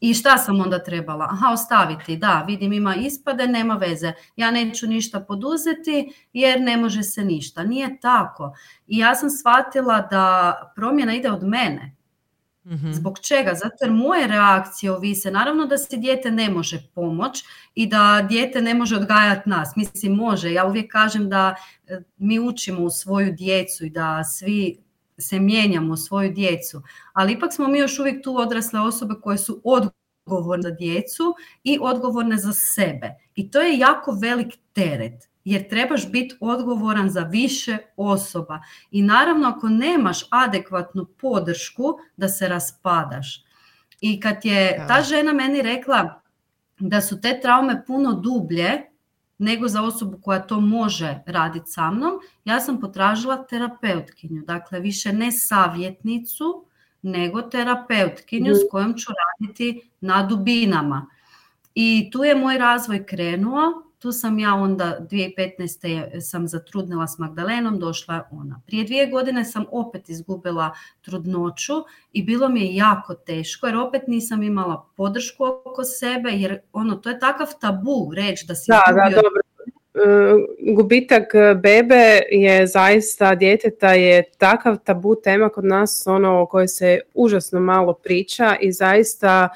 [0.00, 1.28] i šta sam onda trebala?
[1.30, 4.12] Aha, ostaviti, da, vidim ima ispade, nema veze.
[4.36, 7.62] Ja neću ništa poduzeti jer ne može se ništa.
[7.62, 8.56] Nije tako.
[8.86, 11.94] I ja sam shvatila da promjena ide od mene.
[12.64, 13.54] mm Zbog čega?
[13.54, 15.30] Zato jer moje reakcije ovise.
[15.30, 19.76] Naravno da se dijete ne može pomoć i da dijete ne može odgajati nas.
[19.76, 20.52] Mislim, može.
[20.52, 21.54] Ja uvijek kažem da
[21.86, 24.87] e, mi učimo u svoju djecu i da svi
[25.18, 29.62] se mijenjamo svoju djecu, ali ipak smo mi još uvijek tu odrasle osobe koje su
[29.64, 33.14] odgovorne za djecu i odgovorne za sebe.
[33.34, 38.60] I to je jako velik teret jer trebaš biti odgovoran za više osoba.
[38.90, 43.44] I naravno ako nemaš adekvatnu podršku da se raspadaš.
[44.00, 46.20] I kad je ta žena meni rekla
[46.78, 48.82] da su te traume puno dublje,
[49.38, 54.42] nego za osobu koja to može raditi sa mnom, ja sam potražila terapeutkinju.
[54.46, 56.64] Dakle, više ne savjetnicu,
[57.02, 61.06] nego terapeutkinju s kojom ću raditi na dubinama.
[61.74, 63.87] I tu je moj razvoj krenuo.
[63.98, 66.20] Tu sam ja onda 2015.
[66.20, 68.60] sam zatrudnila s Magdalenom, došla je ona.
[68.66, 71.72] Prije dvije godine sam opet izgubila trudnoću
[72.12, 76.94] i bilo mi je jako teško jer opet nisam imala podršku oko sebe jer ono,
[76.96, 79.40] to je takav tabu reći da si da, da, dobro.
[79.94, 81.24] E, gubitak
[81.62, 87.60] bebe je zaista djeteta je takav tabu tema kod nas ono o kojoj se užasno
[87.60, 89.48] malo priča i zaista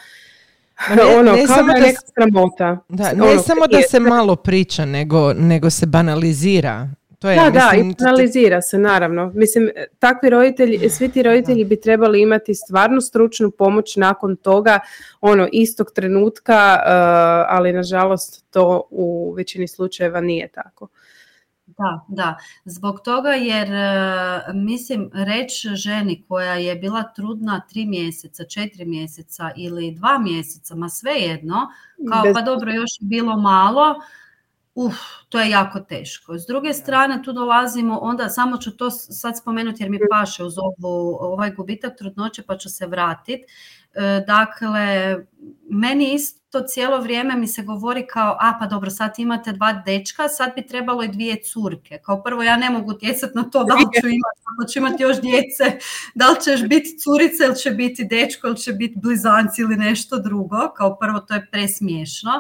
[0.96, 2.78] ne, ono, ne kao samo da je neka sramota.
[2.88, 6.88] Da, ne ono, samo da se malo priča, nego, nego se banalizira.
[7.18, 9.32] To je, da, mislim, da, i banalizira se, naravno.
[9.34, 14.80] Mislim, takvi roditelji, svi ti roditelji bi trebali imati stvarno stručnu pomoć nakon toga,
[15.20, 16.90] ono, istog trenutka, uh,
[17.48, 20.88] ali nažalost to u većini slučajeva nije tako.
[21.78, 22.38] Da, da.
[22.64, 29.50] Zbog toga jer e, mislim reći ženi koja je bila trudna tri mjeseca, četiri mjeseca
[29.56, 31.68] ili dva mjeseca, ma svejedno,
[32.08, 33.94] kao pa dobro još je bilo malo,
[34.74, 34.94] uf,
[35.28, 36.38] to je jako teško.
[36.38, 40.54] S druge strane tu dolazimo, onda samo ću to sad spomenuti jer mi paše uz
[40.58, 43.44] ovu, ovaj gubitak trudnoće pa ću se vratiti.
[43.94, 45.16] E, dakle,
[45.70, 50.28] meni isto cijelo vrijeme mi se govori kao, a pa dobro, sad imate dva dečka,
[50.28, 51.98] sad bi trebalo i dvije curke.
[52.04, 55.02] Kao prvo, ja ne mogu utjecati na to da li ću imati, ako ću imati
[55.02, 55.78] još djece,
[56.14, 60.18] da li ćeš biti curica ili će biti dečko ili će biti blizanci ili nešto
[60.18, 60.56] drugo.
[60.76, 62.30] Kao prvo, to je presmiješno,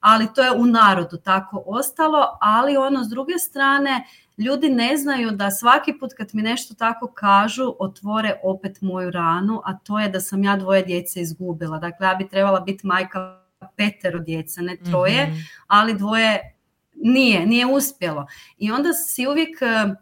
[0.00, 4.04] ali to je u narodu tako ostalo, ali ono s druge strane,
[4.38, 9.62] ljudi ne znaju da svaki put kad mi nešto tako kažu, otvore opet moju ranu,
[9.64, 11.78] a to je da sam ja dvoje djece izgubila.
[11.78, 15.36] Dakle, ja bi trebala biti majka petero djece, ne troje, mhm.
[15.66, 16.54] ali dvoje
[16.94, 18.26] nije, nije uspjelo.
[18.58, 19.94] I onda si uvijek eh,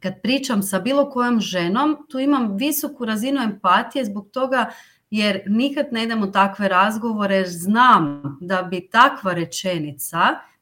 [0.00, 4.70] kad pričam sa bilo kojom ženom, tu imam visoku razinu empatije zbog toga
[5.10, 10.18] jer nikad ne idem u takve razgovore znam da bi takva rečenica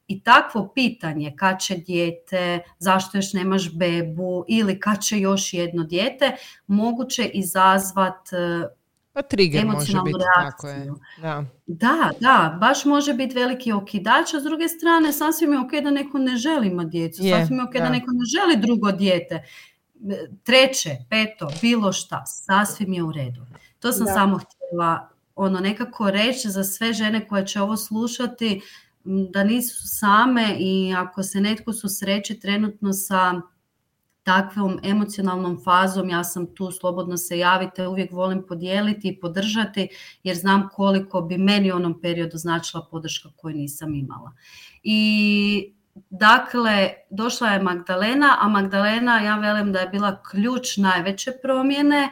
[0.08, 5.84] i takvo pitanje kad će dijete, zašto još nemaš bebu ili kad će još jedno
[5.84, 8.66] dijete, moguće izazvat e,
[9.14, 10.92] pa trigger može biti, tako je.
[11.22, 11.44] Da.
[11.66, 15.90] da, da, baš može biti veliki okidač, a s druge strane sasvim je ok da
[15.90, 17.88] neko ne želi imati djecu, sasvim je ok da.
[17.88, 19.44] neko ne želi drugo dijete,
[20.42, 23.46] treće, peto, bilo šta, sasvim je u redu.
[23.78, 28.60] To sam samo htjela ono nekako reći za sve žene koje će ovo slušati,
[29.04, 33.40] da nisu same i ako se netko susreće trenutno sa
[34.24, 39.88] takvom emocionalnom fazom, ja sam tu, slobodno se javite, uvijek volim podijeliti i podržati
[40.22, 44.32] jer znam koliko bi meni u onom periodu značila podrška koju nisam imala.
[44.82, 45.74] I
[46.10, 52.08] dakle, došla je Magdalena, a Magdalena, ja velim da je bila ključ najveće promjene.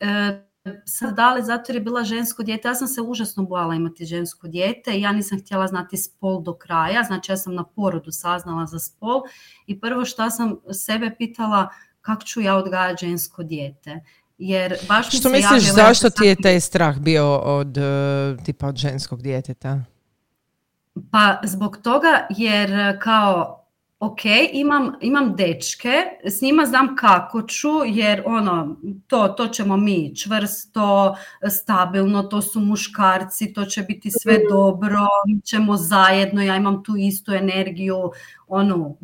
[0.00, 0.47] E,
[0.84, 2.68] sad dali zato jer je bila žensko dijete.
[2.68, 6.54] Ja sam se užasno bojala imati žensko dijete i ja nisam htjela znati spol do
[6.54, 7.02] kraja.
[7.02, 9.22] Znači ja sam na porodu saznala za spol
[9.66, 11.68] i prvo što sam sebe pitala
[12.00, 14.00] kako ću ja odgajati žensko dijete.
[14.38, 19.22] Jer baš što misliš, zašto ti je taj strah bio od, e, tipa od ženskog
[19.22, 19.80] djeteta?
[21.10, 23.57] Pa zbog toga jer kao
[24.00, 24.20] ok,
[24.52, 31.16] imam, imam dečke, s njima znam kako ću, jer ono, to, to ćemo mi čvrsto,
[31.50, 34.42] stabilno, to su muškarci, to će biti sve mhm.
[34.50, 38.10] dobro, mi ćemo zajedno, ja imam tu istu energiju,
[38.46, 38.98] onu,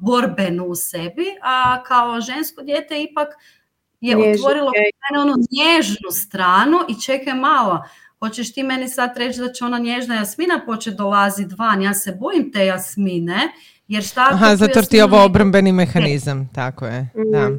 [0.00, 3.28] borbenu u sebi, a kao žensko dijete ipak
[4.00, 4.70] je otvorilo
[5.10, 7.82] mene onu nježnu stranu i čekaj malo,
[8.18, 12.16] hoćeš ti meni sad reći da će ona nježna jasmina početi dolaziti van, ja se
[12.20, 13.52] bojim te jasmine,
[13.88, 17.50] jer šta Aha, zato ti je ovo obrambeni mehanizam, tako je, da.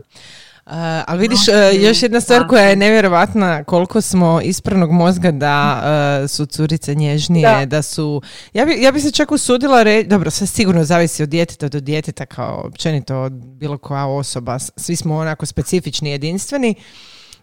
[0.70, 0.76] Uh,
[1.08, 5.84] ali vidiš, uh, još jedna stvar koja je nevjerovatna koliko smo ispravnog mozga da
[6.24, 8.22] uh, su curice nježnije, da, su...
[8.54, 11.80] Ja bi, ja bi se čak usudila reći, dobro, sve sigurno zavisi od djeteta do
[11.80, 16.76] djeteta kao općenito od bilo koja osoba, svi smo onako specifični, jedinstveni,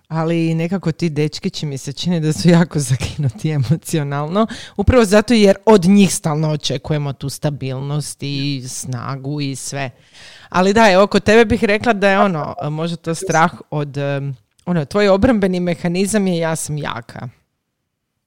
[0.09, 5.57] ali nekako ti dečkići mi se čini da su jako zakinuti emocionalno, upravo zato jer
[5.67, 9.91] od njih stalno očekujemo tu stabilnost i snagu i sve.
[10.49, 13.97] Ali da, oko tebe bih rekla da je ono, možda to strah od,
[14.67, 17.29] ono, tvoj obrambeni mehanizam je ja sam jaka.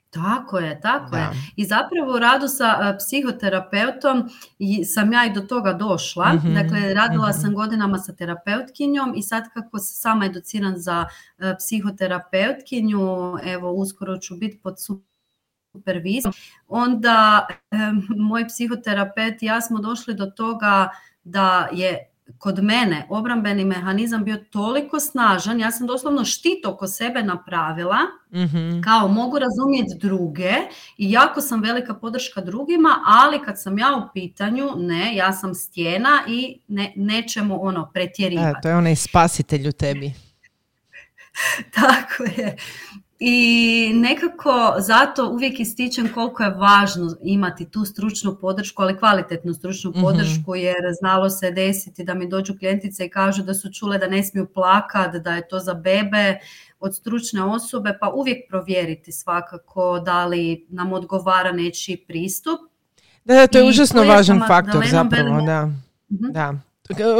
[0.10, 1.30] Tako je, tako je.
[1.56, 4.30] I zapravo u radu sa e, psihoterapeutom
[4.96, 6.34] sam ja i do toga došla.
[6.34, 7.40] Mhm, dakle, radila mhm.
[7.40, 11.06] sam godinama sa terapeutkinjom i sad kako sam sama educiran za
[11.38, 14.76] e, psihoterapeutkinju, evo uskoro ću biti pod
[15.74, 16.34] supervizijom,
[16.68, 17.78] onda e,
[18.18, 20.90] moj psihoterapeut i ja smo došli do toga
[21.24, 22.09] da je
[22.40, 27.98] kod mene obrambeni mehanizam bio toliko snažan, ja sam doslovno štit oko sebe napravila,
[28.32, 30.54] mm kao mogu razumjeti druge
[30.98, 35.56] i jako sam velika podrška drugima, ali kad sam ja u pitanju, ne, ja sam
[35.56, 38.58] stjena i ne, nećemo ono pretjerivati.
[38.60, 40.14] E, to je onaj spasitelj u tebi.
[41.76, 42.56] Tako je.
[43.20, 49.92] I nekako zato uvijek ističem koliko je važno imati tu stručnu podršku, ali kvalitetnu stručnu
[49.92, 50.02] mhm.
[50.02, 54.08] podršku, jer znalo se desiti da mi dođu klijentice i kažu da su čule da
[54.08, 56.40] ne smiju plakat, da je to za bebe
[56.80, 62.60] od stručne osobe, pa uvijek provjeriti svakako da li nam odgovara nečiji pristup.
[63.26, 65.66] Da, to je užasno važan faktor zapravo, da.
[66.12, 66.32] Mhm.
[66.32, 66.54] da.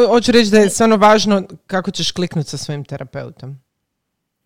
[0.10, 3.60] Hoću reći da je stvarno važno kako ćeš kliknuti sa svojim terapeutom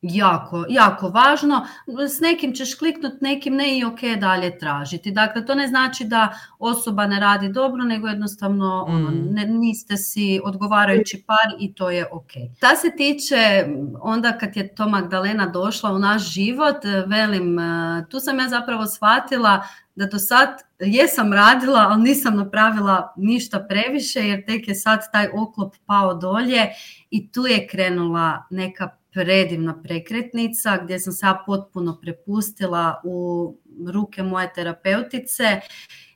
[0.03, 1.67] jako, jako važno.
[2.09, 5.11] S nekim ćeš kliknuti, nekim ne i ok dalje tražiti.
[5.11, 9.33] Dakle, to ne znači da osoba ne radi dobro, nego jednostavno ono, mm.
[9.33, 12.31] ne, niste si odgovarajući par i to je ok.
[12.59, 13.65] Ta se tiče,
[14.01, 18.85] onda kad je to Magdalena došla u naš život, velim, e, tu sam ja zapravo
[18.85, 19.63] shvatila
[19.95, 25.27] da do sad jesam radila, ali nisam napravila ništa previše, jer tek je sad taj
[25.33, 26.67] oklop pao dolje
[27.09, 33.57] i tu je krenula neka predivna prekretnica gdje sam se ja potpuno prepustila u
[33.93, 35.59] ruke moje terapeutice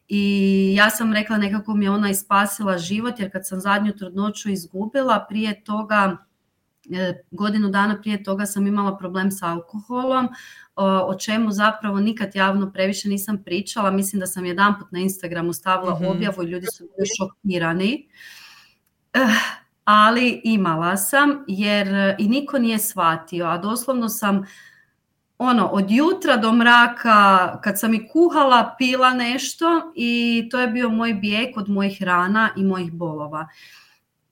[0.08, 4.50] i ja sam rekla nekako mi je ona ispasila život jer kad sam zadnju trudnoću
[4.50, 6.18] izgubila prije toga
[6.92, 10.30] e, godinu dana prije toga sam imala problem sa alkoholom,
[11.08, 13.92] o čemu zapravo nikad javno previše nisam pričala.
[13.92, 18.10] Mislim da sam jedanput na Instagramu stavila mm objavu i ljudi su bili šokirani.
[19.88, 24.46] Ali imala sam jer e, i niko nije shvatio, a doslovno sam
[25.38, 30.90] ono, od jutra do mraka, kad sam i kuhala, pila nešto i to je bio
[30.90, 33.48] moj bijeg od mojih rana i mojih bolova.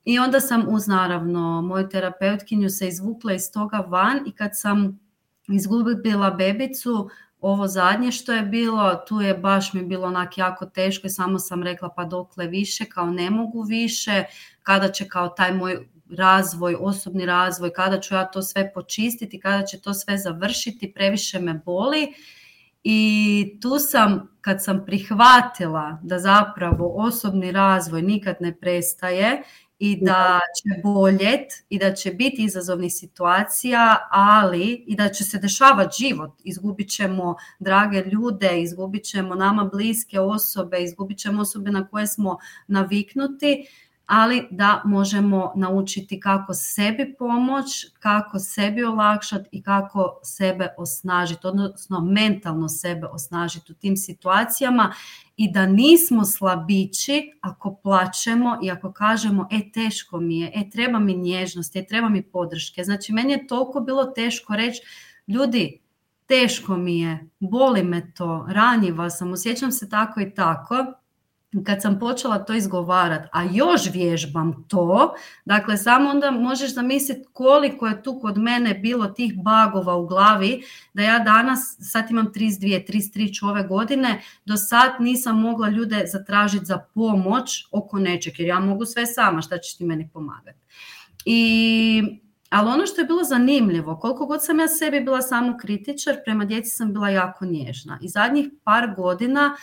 [0.06, 5.00] I onda sam uz naravno moju terapeutkinju se izvukla iz toga van i kad sam
[5.48, 7.10] izgubila bebicu,
[7.48, 11.40] ovo zadnje što je bilo, tu je baš mi bilo onak jako teško i samo
[11.40, 14.24] sam rekla pa dokle više, kao ne mogu više,
[14.64, 19.66] kada će kao taj moj razvoj, osobni razvoj, kada ću ja to sve počistiti, kada
[19.66, 22.14] će to sve završiti, previše me boli.
[22.84, 29.44] I tu sam, kad sam prihvatila da zapravo osobni razvoj nikad ne prestaje
[29.80, 35.38] i da će boljet i da će biti izazovnih situacija, ali i da će se
[35.38, 36.32] dešavati život.
[36.44, 42.38] Izgubit ćemo drage ljude, izgubit ćemo nama bliske osobe, izgubit ćemo osobe na koje smo
[42.68, 43.68] naviknuti,
[44.06, 47.66] ali da možemo naučiti kako sebi pomoć,
[48.00, 54.94] kako sebi olakšati i kako sebe osnažiti, odnosno mentalno sebe osnažiti u tim situacijama
[55.38, 61.00] i da nismo slabići ako plaćemo i ako kažemo e teško mi je, e treba
[61.00, 62.84] mi nježnosti, e treba mi podrške.
[62.84, 64.82] Znači meni je toliko bilo teško reći
[65.28, 65.82] ljudi
[66.26, 70.76] teško mi je, boli me to, ranjiva sam, osjećam se tako i tako
[71.64, 75.16] kad sam počela to izgovarati, a još vježbam to,
[75.46, 80.64] dakle samo onda možeš zamisliti koliko je tu kod mene bilo tih bagova u glavi,
[80.94, 86.66] da ja danas, sad imam 32, 33 ove godine, do sad nisam mogla ljude zatražiti
[86.66, 90.60] za pomoć oko nečeg, jer ja mogu sve sama, šta ćeš ti meni pomagati.
[91.26, 92.04] I
[92.50, 96.46] ali ono što je bilo zanimljivo, koliko god sam ja sebi bila samo kritičar, prema
[96.46, 98.00] djeci sam bila jako nježna.
[98.02, 99.56] I zadnjih par godina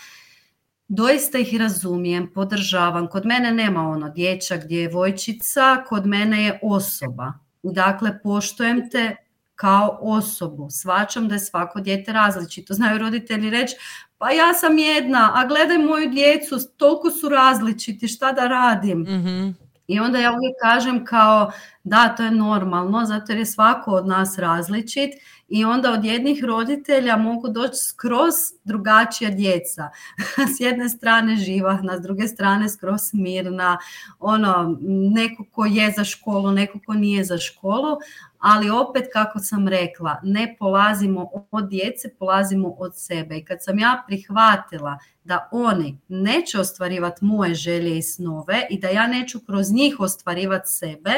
[0.88, 3.07] doista ih razumijem, podržavam.
[3.09, 7.33] Kod mene nema ono dječak, djevojčica, kod mene je osoba.
[7.62, 9.16] Dakle, poštujem te
[9.55, 10.71] kao osobu.
[10.71, 12.75] Svačam da je svako dijete različito.
[12.75, 13.77] Znaju roditelji reći,
[14.18, 18.99] pa ja sam jedna, a gledaj moju djecu, toliko su različiti, šta da radim?
[18.99, 19.55] mm
[19.87, 21.53] I onda ja uvijek kažem kao,
[21.85, 25.11] da, to je normalno, zato jer je svako od nas različit
[25.55, 28.35] i onda od jednih roditelja mogu doći skroz
[28.65, 29.91] drugačija djeca.
[30.57, 33.79] s jedne strane živahna, s druge strane skroz mirna,
[34.19, 34.77] ono,
[35.15, 37.97] neko ko je za školu, neko ko nije za školu,
[38.38, 43.37] ali opet kako sam rekla, ne polazimo od djece, polazimo od sebe.
[43.37, 48.88] I kad sam ja prihvatila da oni neće ostvarivati moje želje i snove i da
[48.88, 51.12] ja neću kroz njih ostvarivati sebe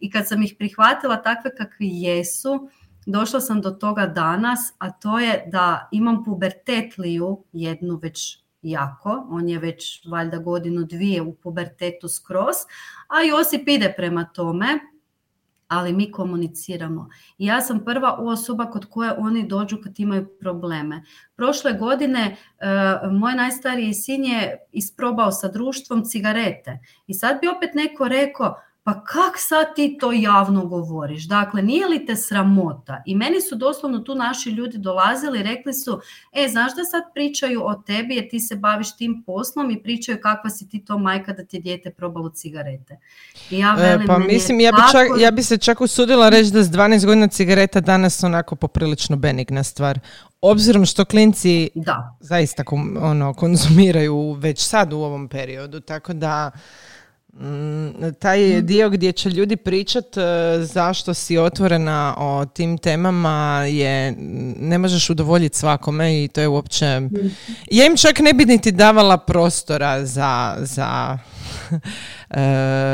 [0.00, 2.68] i kad sam ih prihvatila takve kakvi jesu,
[3.10, 9.48] došla sam do toga danas, a to je da imam pubertetliju jednu već jako, on
[9.48, 12.56] je već valjda godinu dvije u pubertetu skroz,
[13.08, 14.78] a Josip ide prema tome,
[15.68, 17.08] ali mi komuniciramo.
[17.38, 21.04] I ja sam prva osoba kod koje oni dođu kad imaju probleme.
[21.36, 26.78] Prošle godine uh, moj najstariji sin je isprobao sa društvom cigarete.
[27.06, 28.56] I sad bi opet neko rekao,
[28.88, 31.24] pa kak sad ti to javno govoriš?
[31.24, 33.02] Dakle, nije li te sramota?
[33.06, 36.00] I meni su doslovno tu naši ljudi dolazili i rekli su,
[36.32, 40.18] e, znaš da sad pričaju o tebi jer ti se baviš tim poslom i pričaju
[40.22, 42.98] kakva si ti to majka da ti dijete probalo cigarete.
[43.50, 46.50] I ja e, velim, pa mislim, ja bi, čak, ja bi se čak usudila reći
[46.50, 50.00] da s 12 godina cigareta danas onako poprilično benigna stvar.
[50.40, 52.16] Obzirom što klinci da.
[52.20, 52.64] zaista
[53.00, 56.50] ono, konzumiraju već sad u ovom periodu, tako da...
[57.32, 60.20] Mm, taj dio gdje će ljudi pričat e,
[60.60, 64.14] zašto si otvorena o tim temama je
[64.58, 67.00] ne možeš udovoljiti svakome i to je uopće
[67.70, 71.18] ja im čak ne bi niti davala prostora za, za
[72.30, 72.40] e,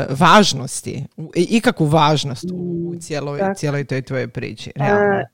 [0.09, 5.25] važnosti ikakvu važnost u mm, cijeloj, cijeloj toj tvojoj priči realno.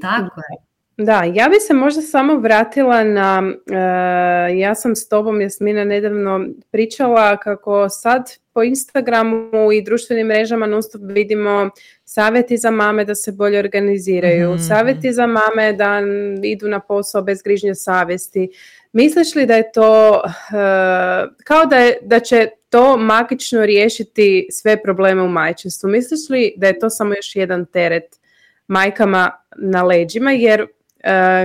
[0.00, 0.63] Tako je.
[0.96, 6.46] Da, ja bi se možda samo vratila na, uh, ja sam s tobom Jasmina nedavno
[6.70, 11.70] pričala kako sad po Instagramu i društvenim mrežama non vidimo
[12.04, 16.00] savjeti za mame da se bolje organiziraju, mm savjeti za mame da
[16.42, 18.50] idu na posao bez grižnje savjesti.
[18.92, 24.82] Misliš li da je to, uh, kao da, je, da će to magično riješiti sve
[24.82, 25.90] probleme u majčinstvu?
[25.90, 28.20] Misliš li da je to samo još jedan teret
[28.66, 30.66] majkama na leđima, jer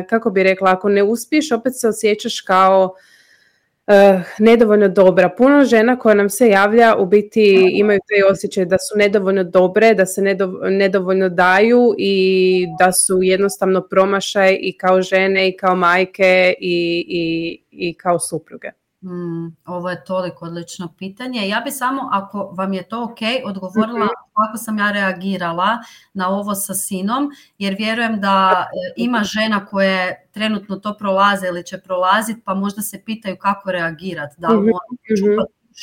[0.10, 2.94] kako bi rekla, ako ne uspiješ, opet se osjećaš kao
[3.88, 5.30] uh, nedovoljno dobra.
[5.38, 9.94] Puno žena koja nam se javlja u biti imaju taj osjećaj da su nedovoljno dobre,
[9.94, 10.22] da se
[10.70, 17.62] nedovoljno daju i da su jednostavno promašaj i kao žene i kao majke i, i,
[17.72, 18.79] i kao supruge.
[19.02, 21.48] Mm, ovo je toliko odlično pitanje.
[21.48, 25.78] Ja bi samo, ako vam je to ok, odgovorila mm kako sam ja reagirala
[26.14, 31.66] na ovo sa sinom, jer vjerujem da e, ima žena koje trenutno to prolaze ili
[31.66, 34.72] će prolaziti, pa možda se pitaju kako reagirati, da li mm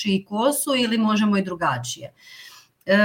[0.05, 2.13] i kosu ili možemo i drugačije.
[2.87, 2.97] E,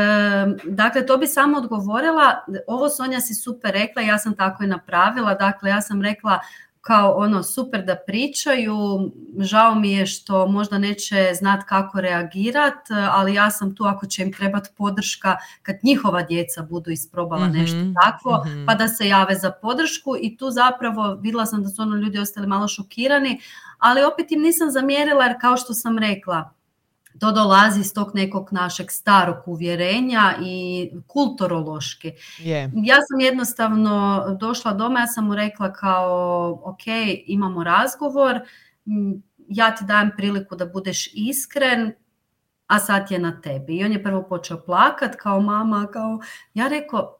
[0.66, 5.34] dakle, to bi samo odgovorila, ovo Sonja si super rekla, ja sam tako i napravila,
[5.34, 6.40] dakle ja sam rekla
[6.82, 8.76] kao ono super da pričaju,
[9.40, 12.80] žao mi je što možda neće znat kako reagirat,
[13.12, 17.52] ali ja sam tu ako će im trebati podrška kad njihova djeca budu isprobala mm
[17.52, 18.66] nešto tako, mhm.
[18.66, 22.20] pa da se jave za podršku i tu zapravo vidjela sam da su ono ljudi
[22.20, 23.40] ostali malo šokirani,
[23.78, 26.54] ali opet im nisam zamjerila jer kao što sam rekla,
[27.20, 32.12] to dolazi iz tog nekog našeg starog uvjerenja i kulturološki.
[32.84, 36.84] Ja sam jednostavno došla doma, ja sam mu rekla kao ok,
[37.26, 38.39] imamo razgovor,
[39.47, 41.93] ja ti dajem priliku da budeš iskren,
[42.68, 43.78] a sad je na tebi.
[43.78, 46.20] I on je prvo počeo plakat kao mama, kao
[46.53, 47.18] ja rekao,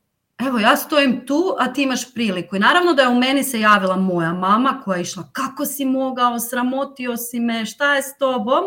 [0.48, 2.56] evo ja stojim tu, a ti imaš priliku.
[2.56, 5.86] I naravno da je u meni se javila moja mama koja je išla, kako si
[5.86, 8.64] mogao, sramotio si me, šta je s tobom?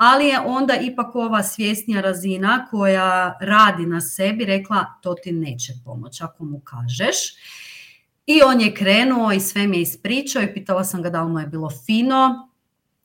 [0.00, 5.72] Ali je onda ipak ova svjesnija razina koja radi na sebi rekla, to ti neće
[5.84, 7.16] pomoći ako mu kažeš.
[8.26, 11.32] I on je krenuo i sve mi je ispričao i pitala sam ga da li
[11.32, 12.48] mu je bilo fino.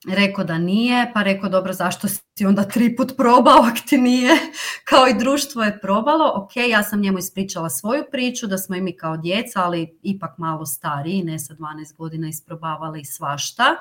[0.08, 4.32] Rekao da nije, pa rekao dobro zašto si onda tri put probao ako ti nije,
[4.90, 6.32] kao i društvo je probalo.
[6.36, 10.38] Ok, ja sam njemu ispričala svoju priču da smo i mi kao djeca, ali ipak
[10.38, 13.76] malo stariji, ne sa 12 godina isprobavali svašta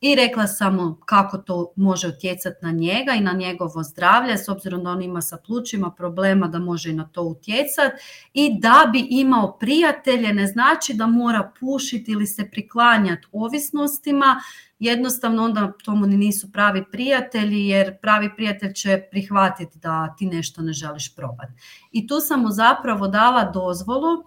[0.00, 4.48] i rekla sam mu kako to može utjecati na njega i na njegovo zdravlje, s
[4.48, 8.02] obzirom da on ima sa plućima problema da može i na to utjecati
[8.34, 14.40] i da bi imao prijatelje ne znači da mora pušiti ili se priklanjati ovisnostima,
[14.78, 20.62] jednostavno onda tomu ni nisu pravi prijatelji jer pravi prijatelj će prihvatiti da ti nešto
[20.62, 21.52] ne želiš probati.
[21.92, 24.24] I tu sam mu zapravo dala dozvolu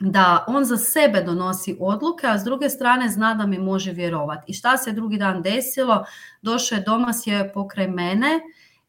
[0.00, 4.44] da on za sebe donosi odluke, a s druge strane zna da mi može vjerovati.
[4.46, 6.04] I šta se drugi dan desilo?
[6.42, 8.40] Došao je doma, sjeo je pokraj mene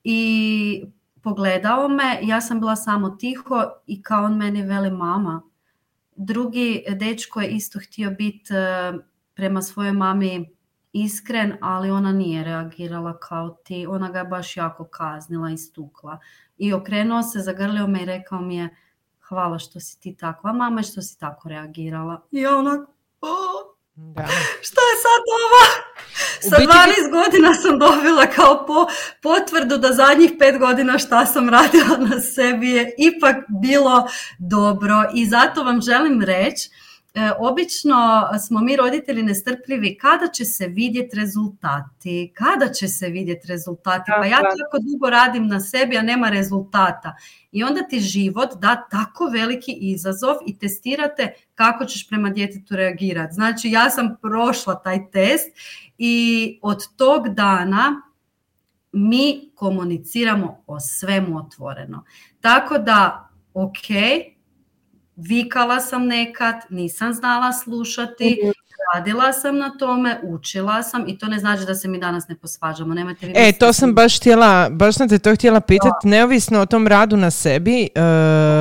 [0.03, 0.85] i
[1.21, 2.19] pogledao me.
[2.21, 5.41] Ja sam bila samo tiho i kao on meni veli mama.
[6.15, 8.93] Drugi dečko je isto htio biti e,
[9.33, 10.49] prema svojoj mami
[10.93, 13.87] iskren, ali ona nije reagirala kao ti.
[13.89, 16.19] Ona ga je baš jako kaznila i stukla.
[16.57, 18.69] I okrenuo se, zagrlio me i rekao mi je
[19.33, 22.21] hvala što si ti takva mama i što si tako reagirala.
[22.31, 22.79] I onak,
[23.95, 24.27] da.
[24.67, 25.61] šta je sad ovo?
[26.49, 28.85] Sa 12 godina sam dobila kao po,
[29.21, 34.07] potvrdu da zadnjih pet godina šta sam radila na sebi je ipak bilo
[34.39, 36.69] dobro i zato vam želim reći
[37.39, 44.11] obično smo mi roditelji nestrpljivi kada će se vidjeti rezultati, kada će se vidjeti rezultati.
[44.17, 47.15] Pa ja tako dugo radim na sebi, a nema rezultata.
[47.51, 53.33] I onda ti život da tako veliki izazov i testirate kako ćeš prema djetetu reagirati.
[53.33, 55.49] Znači ja sam prošla taj test
[55.97, 58.01] i od tog dana
[58.91, 62.03] mi komuniciramo o svemu otvoreno.
[62.41, 63.87] Tako da, ok,
[65.15, 68.51] vikala sam nekad, nisam znala slušati, mhm.
[68.93, 72.35] radila sam na tome, učila sam i to ne znači da se mi danas ne
[72.35, 72.93] posvađamo.
[72.93, 76.65] Nemojte vi e, to sam baš htjela, baš sam te to htjela pitati, neovisno o
[76.65, 77.89] tom radu na sebi,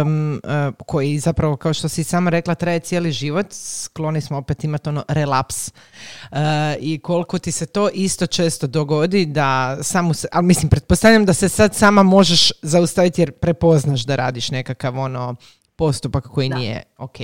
[0.05, 0.41] um,
[0.87, 5.05] koji zapravo, kao što si sama rekla, traje cijeli život, skloni smo opet imati ono
[5.09, 5.69] relaps.
[5.69, 6.39] Uh,
[6.81, 11.35] I koliko ti se to isto često dogodi da samo se, ali mislim, pretpostavljam da
[11.35, 15.37] se sad sama možeš zaustaviti jer prepoznaš da radiš nekakav ono
[15.77, 17.17] postupak koji nije ok.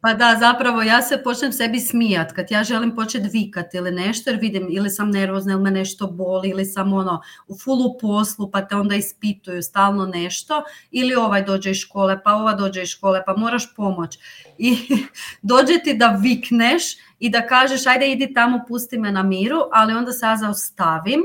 [0.00, 2.32] Pa da, zapravo ja se počnem sebi smijat.
[2.32, 6.06] Kad ja želim početi vikat ili nešto jer vidim ili sam nervozna ili me nešto
[6.06, 11.44] boli ili sam ono u fulu poslu pa te onda ispituju stalno nešto ili ovaj
[11.44, 14.18] dođe iz škole pa ova dođe iz škole pa moraš pomoć.
[14.58, 14.76] I
[15.42, 16.82] dođe ti da vikneš
[17.18, 21.20] i da kažeš ajde idi tamo pusti me na miru ali onda se ja zaustavim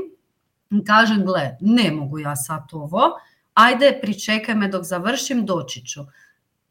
[0.70, 3.00] i kažem gle ne mogu ja sad ovo
[3.54, 6.00] ajde pričekaj me dok završim doći ću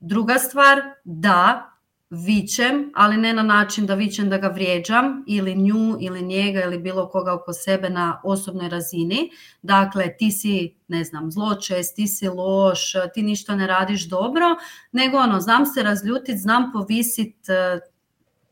[0.02, 1.72] Druga stvar, da,
[2.10, 6.78] vičem, ali ne na način da vičem da ga vrijeđam ili nju ili njega ili
[6.78, 9.30] bilo koga oko sebe na osobnoj razini.
[9.62, 14.46] Dakle, ti si, ne znam, zločest, ti si loš, ti ništa ne radiš dobro,
[14.92, 17.80] nego ono, znam se razljutit, znam povisit e,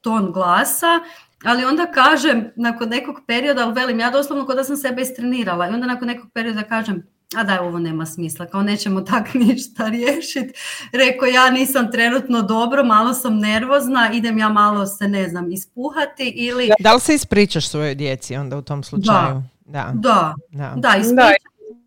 [0.02, 1.00] ton glasa,
[1.44, 5.74] ali onda kažem, nakon nekog perioda, velim, ja doslovno kod da sam sebe istrenirala i
[5.74, 7.04] onda nakon nekog perioda kažem,
[7.36, 10.54] a da ovo nema smisla, kao nećemo tak ništa riješiti.
[10.94, 16.34] Rekao ja nisam trenutno dobro, malo sam nervozna, idem ja malo se ne znam ispuhati
[16.36, 16.70] ili...
[16.80, 19.44] Da li se ispričaš svojoj djeci onda u tom slučaju?
[19.66, 20.94] Da, da, da, da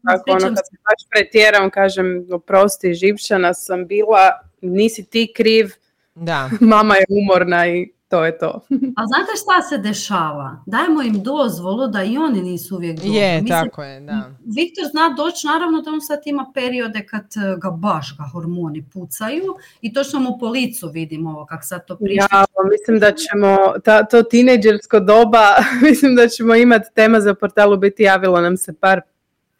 [0.06, 5.70] Tako, ono, kad se baš pretjeram, kažem, oprosti, živčana sam bila, nisi ti kriv,
[6.14, 6.50] da.
[6.60, 8.46] mama je umorna i to je to.
[8.98, 10.62] A znate šta se dešava?
[10.66, 13.14] Dajemo im dozvolu da i oni nisu uvijek dobri.
[13.14, 14.30] Je, tako je, da.
[14.44, 18.84] Viktor zna doći, naravno da on sad ima periode kad e, ga baš ga hormoni
[18.92, 22.26] pucaju i točno mu po licu vidimo ovo kako sad to priča.
[22.32, 25.54] Ja, mislim da ćemo, ta, to tineđersko doba,
[25.88, 29.00] mislim da ćemo imati tema za portalu biti javilo nam se par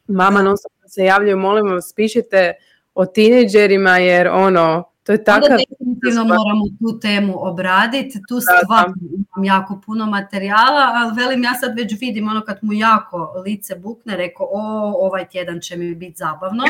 [0.07, 2.53] mama non se javljaju, molim vas, pišite
[2.95, 5.59] o tineđerima jer ono, To je takav...
[5.59, 11.77] definitivno moramo tu temu obraditi, tu stvarno imam jako puno materijala, ali velim ja sad
[11.77, 16.17] već vidim ono kad mu jako lice bukne, rekao o ovaj tjedan će mi biti
[16.17, 16.65] zabavno.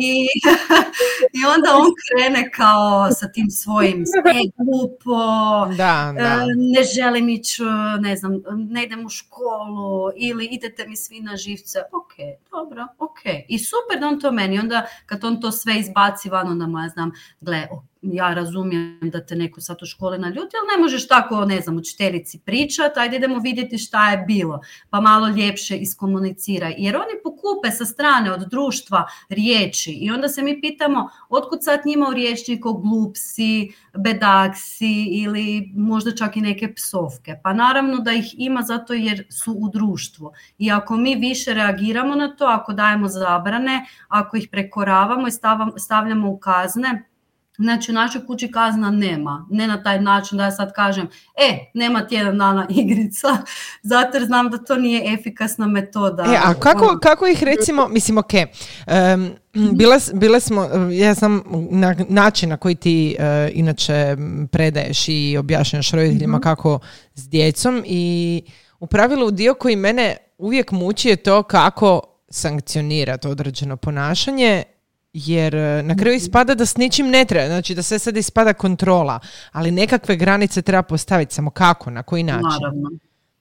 [0.00, 0.26] I,
[1.38, 4.04] i onda on krene kao sa tim svojim
[4.56, 5.16] glupo,
[5.76, 6.22] da, da.
[6.22, 7.62] E, ne želim ići,
[8.00, 12.12] ne znam, ne idem u školu ili idete mi svi na živce, ok,
[12.50, 13.20] dobro, ok.
[13.48, 16.78] I super da on to meni, onda kad on to sve izbaci van, onda mu
[16.78, 17.59] ja znam, gle,
[18.02, 21.76] ja razumijem da te neko sad u školi naljuti, ali ne možeš tako, ne znam,
[21.76, 26.74] učiteljici pričati, ajde idemo vidjeti šta je bilo, pa malo ljepše iskomuniciraj.
[26.78, 31.80] Jer oni pokupe sa strane od društva riječi i onda se mi pitamo otkud sad
[31.86, 37.36] njima u riječniku glupsi, bedaksi ili možda čak i neke psovke.
[37.42, 40.32] Pa naravno da ih ima zato jer su u društvu.
[40.58, 45.30] I ako mi više reagiramo na to, ako dajemo zabrane, ako ih prekoravamo i
[45.78, 47.09] stavljamo u kazne,
[47.60, 49.46] Znači u našoj kući kazna nema.
[49.50, 51.08] Ne na taj način da ja sad kažem,
[51.50, 53.28] e, nema tjedan dana igrica,
[53.82, 56.22] zato jer znam da to nije efikasna metoda.
[56.22, 59.30] E, a kako, ono- kako ih recimo, mislim, ok, um,
[59.72, 64.16] bile, bile smo, ja znam na način na koji ti uh, inače
[64.52, 66.78] predaješ i objašnjaš roditeljima mm kako
[67.14, 68.42] s djecom i
[68.80, 72.00] u pravilu dio koji mene uvijek muči je to kako
[72.30, 74.62] sankcionirati određeno ponašanje
[75.12, 78.52] jer e, na kraju ispada da s ničim ne treba, znači da sve sad ispada
[78.52, 79.20] kontrola,
[79.52, 82.48] ali nekakve granice treba postaviti, samo kako, na koji način?
[82.60, 82.90] Naravno.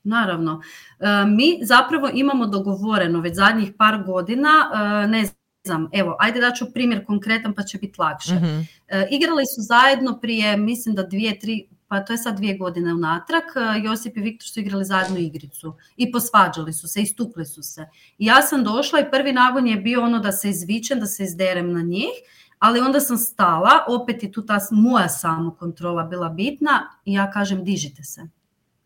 [0.03, 0.61] Naravno.
[0.99, 5.25] E, mi zapravo imamo dogovoreno već zadnjih par godina, e, ne
[5.65, 8.33] znam, evo, ajde da ću primjer konkretan pa će biti lakše.
[8.33, 8.65] uh
[9.11, 13.43] Igrali su zajedno prije, mislim da dvije, tri, pa to je sad dvije godine unatrag,
[13.55, 17.87] e, Josip i Viktor su igrali zajedno igricu i posvađali su se, istukli su se.
[18.17, 21.23] I ja sam došla i prvi nagon je bio ono da se izvičem, da se
[21.23, 22.13] izderem na njih,
[22.59, 27.63] ali onda sam stala, opet je tu ta moja samokontrola bila bitna i ja kažem
[27.63, 28.21] dižite se.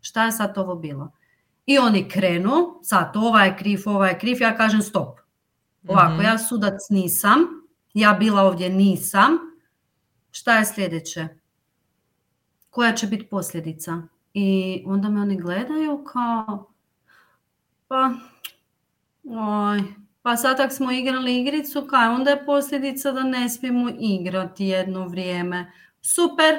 [0.00, 1.12] Šta je sad ovo bilo?
[1.66, 5.20] I oni krenu, sad ova je kriv, ova je kriv, ja kažem stop.
[5.88, 6.22] Ovako, mhm.
[6.24, 7.38] ja sudac nisam,
[7.94, 9.38] ja bila ovdje nisam,
[10.30, 11.28] šta je sljedeće?
[12.74, 14.02] Koja će biti posljedica.
[14.34, 16.70] I onda me oni gledaju kao,
[17.88, 18.10] pa,
[19.24, 19.82] oj,
[20.22, 25.08] pa sad tak smo igrali igricu, kao onda je posljedica da ne smijemo igrati jedno
[25.08, 25.72] vrijeme.
[26.00, 26.54] Super,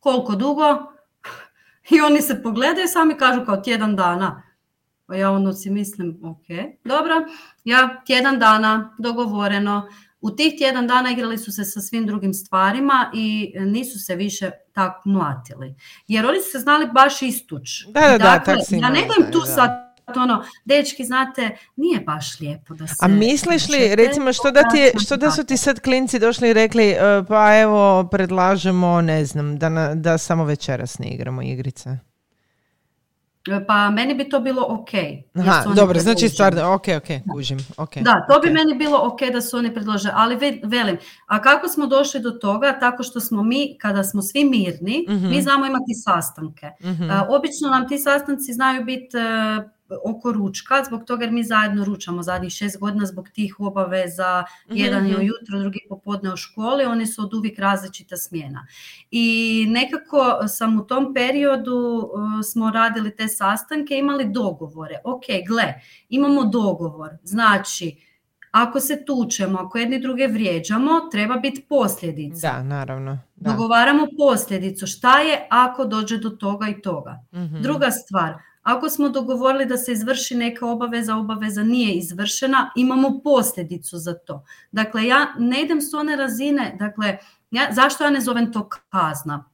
[0.00, 0.92] koliko dugo?
[1.90, 4.42] I oni se pogledaju i sami kažu kao tjedan dana.
[5.06, 6.46] Pa ja ono si mislim, ok,
[6.84, 7.14] dobro,
[7.64, 9.88] ja tjedan dana, dogovoreno,
[10.20, 14.50] u tih tjedan dana igrali su se sa svim drugim stvarima i nisu se više
[14.72, 15.74] tako mlatili.
[16.08, 17.68] Jer oni su se znali baš istuć.
[17.86, 22.74] Da, da, dakle, da, ja ne gledam tu sad ono, dečki, znate, nije baš lijepo
[22.74, 22.94] da se...
[23.00, 26.52] A misliš li, recimo, što da, ti, što da su ti sad klinci došli i
[26.52, 26.98] rekli, e,
[27.28, 31.98] pa evo, predlažemo, ne znam, da, da samo večeras ne igramo igrice?
[33.66, 34.88] Pa meni bi to bilo ok.
[35.34, 37.58] Aha, dobro, znači stvarno, ok, ok, kužim.
[37.76, 40.96] Okay, da, to bi meni bilo ok da su oni predlože, ali velim,
[41.26, 42.78] a kako smo došli do toga?
[42.80, 45.40] Tako što smo mi, kada smo svi mirni, mi mhm.
[45.40, 46.70] znamo imati sastanke.
[46.82, 47.10] Mhm.
[47.28, 52.22] Obično nam ti sastanci znaju biti e, oko ručka, zbog toga jer mi zajedno ručamo
[52.22, 55.20] zadnjih šest godina zbog tih obaveza, mhm, jedan je mhm.
[55.20, 58.66] ujutro, drugi popodne u školi, oni su od uvijek različita smjena.
[59.10, 62.20] I nekako sam u tom periodu uh,
[62.52, 65.00] smo radili te sastanke, imali dogovore.
[65.04, 65.74] Ok, gle,
[66.08, 68.08] imamo dogovor, znači
[68.50, 72.52] ako se tučemo, ako jedni druge vrijeđamo, treba biti posljedica.
[72.52, 73.18] Da, naravno.
[73.36, 74.86] Dogovaramo posljedicu.
[74.86, 77.24] Šta je ako dođe do toga i toga?
[77.34, 77.62] Mhm.
[77.62, 78.34] Druga stvar,
[78.68, 84.44] ako smo dogovorili da se izvrši neka obaveza, obaveza nije izvršena, imamo posljedicu za to.
[84.72, 87.18] Dakle, ja ne idem s one razine, dakle,
[87.50, 89.44] ja, zašto ja ne zovem to kazna?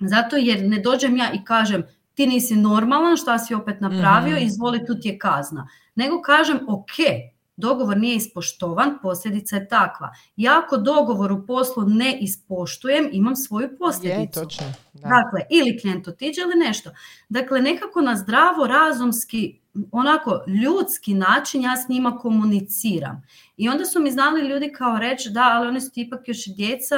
[0.00, 1.82] Zato jer ne dođem ja i kažem
[2.14, 5.68] ti nisi normalan, šta si opet napravio, mm izvoli tu ti je kazna.
[5.94, 6.96] Nego kažem, ok,
[7.56, 10.10] dogovor nije ispoštovan, posljedica je takva.
[10.36, 14.40] Ja ako dogovor u poslu ne ispoštujem, imam svoju posljedicu.
[14.40, 16.90] Je, točno, Dakle, ili klijent otiđe ili nešto.
[17.28, 19.61] Dakle, nekako na zdravo, razumski,
[19.92, 23.22] onako ljudski način ja s njima komuniciram.
[23.56, 26.96] I onda su mi znali ljudi kao reći da, ali oni su ipak još djeca,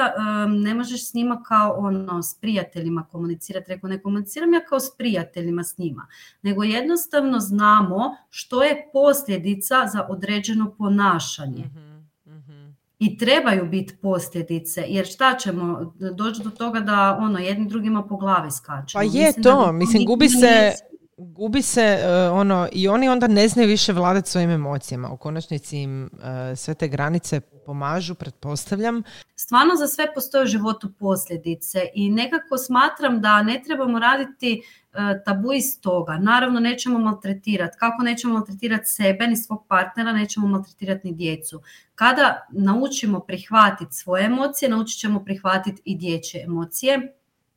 [0.49, 3.71] ne možeš s njima kao ono s prijateljima komunicirati.
[3.71, 6.07] Rekao, ne komuniciram ja kao s prijateljima s njima,
[6.41, 11.65] nego jednostavno znamo što je posljedica za određeno ponašanje.
[11.65, 12.75] Mhm, mhm.
[12.99, 18.17] I trebaju biti posljedice, jer šta ćemo doći do toga da ono jedni drugima po
[18.17, 19.01] glavi skačemo.
[19.01, 20.71] Pa je to, mislim gubi se,
[21.17, 21.99] gubi se
[22.31, 25.09] ono i oni onda ne znaju više vladati svojim emocijama.
[25.09, 26.09] U konačnici im
[26.55, 29.03] sve te granice pomažu, pretpostavljam.
[29.35, 34.61] Stvarno za sve postoje u životu posljedice i nekako smatram da ne trebamo raditi
[34.97, 36.17] E, tabu iz toga.
[36.17, 37.77] Naravno nećemo maltretirati.
[37.79, 41.61] Kako nećemo maltretirati sebe ni svog partnera, nećemo maltretirati ni djecu.
[41.95, 47.15] Kada naučimo prihvatiti svoje emocije, naučit ćemo prihvatiti i dječje emocije.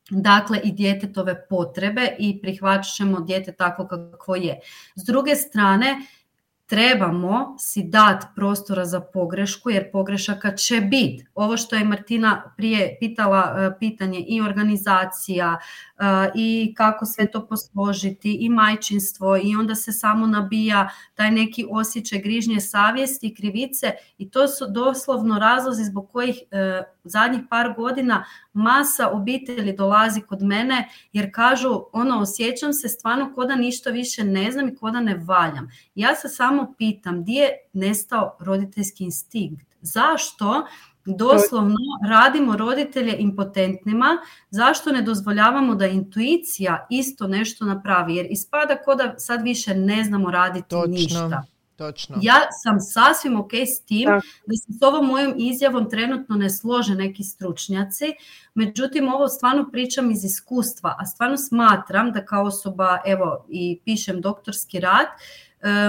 [0.09, 4.59] Dakle, i djetetove potrebe i prihvaćat ćemo dijete tako kako je.
[4.95, 5.95] S druge strane,
[6.69, 11.25] trebamo si dati prostora za pogrešku jer pogrešaka će biti.
[11.35, 16.03] Ovo što je Martina prije pitala e, pitanje i organizacija e,
[16.35, 22.19] i kako sve to posložiti i majčinstvo i onda se samo nabija taj neki osjećaj
[22.19, 28.25] grižnje savjesti i krivice i to su doslovno razlozi zbog kojih e, zadnjih par godina
[28.53, 34.23] masa obitelji dolazi kod mene jer kažu ono osjećam se stvarno ko da ništa više
[34.23, 35.69] ne znam i ko da ne valjam.
[35.95, 39.65] Ja se samo pitam gdje je nestao roditeljski instinkt?
[39.81, 40.67] Zašto
[41.05, 41.75] doslovno
[42.09, 44.17] radimo roditelje impotentnima,
[44.49, 48.15] zašto ne dozvoljavamo da intuicija isto nešto napravi?
[48.15, 51.43] Jer ispada ko da sad više ne znamo raditi ništa.
[51.79, 52.15] Točno.
[52.21, 54.05] Ja sam sasvim ok s tim
[54.45, 58.05] da se s ovom mojom izjavom trenutno ne slože neki stručnjaci,
[58.53, 64.21] međutim ovo stvarno pričam iz iskustva, a stvarno smatram da kao osoba, evo i pišem
[64.21, 65.07] doktorski rad,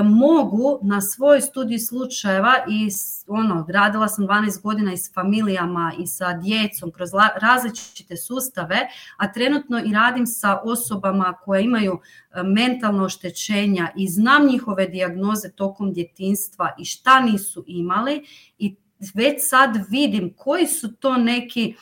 [0.05, 2.89] mogu na svoj studij slučajeva i
[3.27, 7.11] ono, radila sam 12 godina i s familijama i sa djecom kroz
[7.43, 8.79] različite sustave,
[9.17, 15.53] a trenutno i radim sa osobama koje imaju e, mentalno oštećenja i znam njihove dijagnoze
[15.53, 18.25] tokom djetinstva i šta nisu imali
[18.59, 18.77] i
[19.15, 21.75] već sad vidim koji su to neki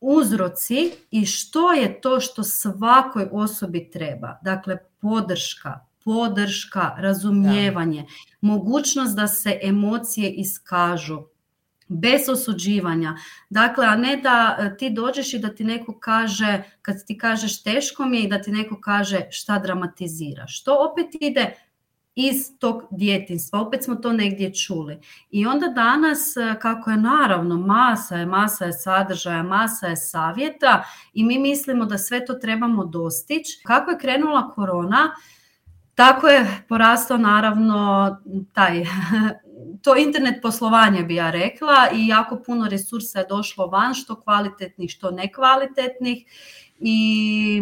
[0.00, 4.38] uzroci i što je to što svakoj osobi treba.
[4.42, 8.06] Dakle, podrška, podrška, razumijevanje,
[8.40, 11.22] mogućnost da se emocije iskažu
[11.92, 13.16] bez osuđivanja.
[13.50, 17.62] Dakle, a ne da e, ti dođeš i da ti neko kaže, kad ti kažeš
[17.62, 20.60] teško mi je i da ti neko kaže šta dramatiziraš.
[20.60, 21.54] Što opet ide
[22.14, 24.98] iz tog djetinstva, opet smo to negdje čuli.
[25.30, 30.84] I onda danas, e, kako je naravno masa je, masa je sadržaja, masa je savjeta
[31.12, 33.60] i mi mislimo da sve to trebamo dostići.
[33.64, 35.10] Kako je krenula korona,
[35.94, 38.16] tako je porastao naravno
[38.52, 38.84] taj,
[39.82, 44.90] to internet poslovanje bi ja rekla i jako puno resursa je došlo van, što kvalitetnih,
[44.90, 46.24] što nekvalitetnih
[46.84, 47.60] i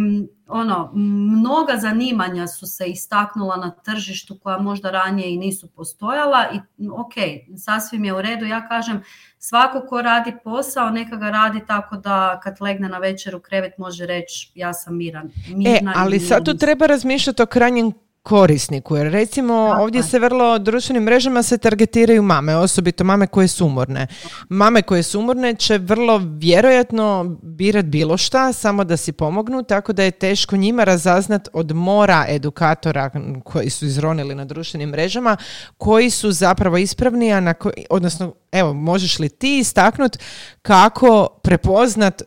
[0.48, 6.86] ono, mnoga zanimanja su se istaknula na tržištu koja možda ranije i nisu postojala i
[6.90, 7.12] ok,
[7.58, 9.02] sasvim je u redu, ja kažem
[9.38, 13.78] svako ko radi posao neka ga radi tako da kad legne na večer u krevet
[13.78, 15.30] može reći ja sam miran.
[15.66, 17.92] e, ali sad tu treba razmišljati o krajnjem
[18.22, 18.96] korisniku.
[18.96, 24.06] Jer recimo ovdje se vrlo društvenim mrežama se targetiraju mame, osobito mame koje su umorne.
[24.48, 29.92] Mame koje su umorne će vrlo vjerojatno birat bilo šta samo da si pomognu, tako
[29.92, 33.10] da je teško njima razaznat od mora edukatora
[33.44, 35.36] koji su izronili na društvenim mrežama,
[35.78, 37.54] koji su zapravo ispravni, a na
[37.90, 40.18] odnosno evo, možeš li ti istaknut
[40.62, 42.22] kako prepoznat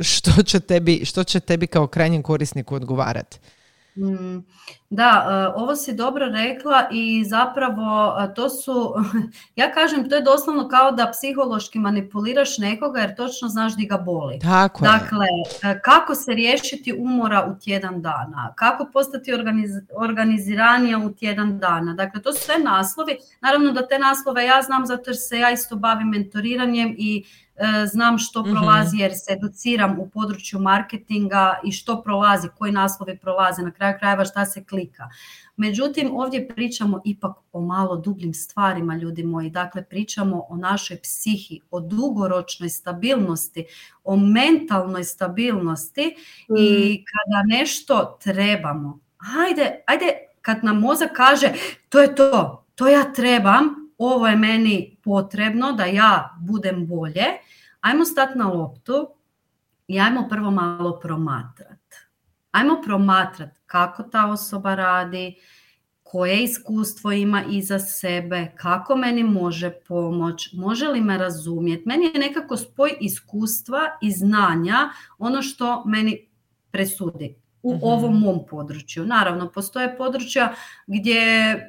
[0.00, 3.38] što, će tebi, što će tebi kao krajnjem korisniku odgovarati?
[3.96, 4.44] Mm,
[4.90, 8.94] da, e, ovo si dobro rekla i zapravo e, to su,
[9.56, 13.98] ja kažem, to je doslovno kao da psihološki manipuliraš nekoga jer točno znaš di ga
[13.98, 14.38] boli.
[14.38, 15.26] Tako dakle,
[15.62, 21.94] e, kako se riješiti umora u tjedan dana, kako postati organiz, organiziranija u tjedan dana.
[21.94, 23.16] Dakle, to su sve naslovi.
[23.40, 27.24] Naravno da te naslove ja znam zato jer se ja isto bavim mentoriranjem i
[27.86, 28.50] znam što mhm.
[28.50, 33.94] prolazi jer se educiram u području marketinga i što prolazi, koji naslovi prolaze, na kraju
[33.98, 35.08] krajeva šta se klika.
[35.56, 39.50] Međutim, ovdje pričamo ipak o malo dubljim stvarima, ljudi moji.
[39.50, 43.64] Dakle, pričamo o našoj psihi, o dugoročnoj stabilnosti,
[44.04, 46.16] o mentalnoj stabilnosti
[46.58, 47.04] i mm.
[47.04, 48.98] kada nešto trebamo,
[49.48, 50.06] ajde, ajde,
[50.42, 51.52] kad nam mozak kaže
[51.88, 57.24] to je to, to ja trebam, ovo je meni potrebno da ja budem bolje,
[57.80, 59.08] ajmo stati na loptu
[59.88, 61.80] i ajmo prvo malo promatrat.
[62.50, 65.36] Ajmo promatrat kako ta osoba radi,
[66.10, 71.82] koje iskustvo ima iza sebe, kako meni može pomoć, može li me razumjeti.
[71.86, 74.76] Meni je nekako spoj iskustva i znanja
[75.18, 76.28] ono što meni
[76.70, 77.84] presudi u mhm.
[77.84, 79.06] ovom mom području.
[79.06, 80.54] Naravno, postoje područja
[80.86, 81.22] gdje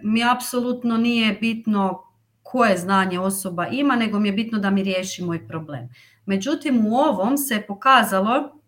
[0.04, 2.04] mi apsolutno nije bitno
[2.52, 5.90] koje znanje osoba ima, nego mi je bitno da mi riješi moj problem.
[6.26, 8.61] Međutim, u ovom se je pokazalo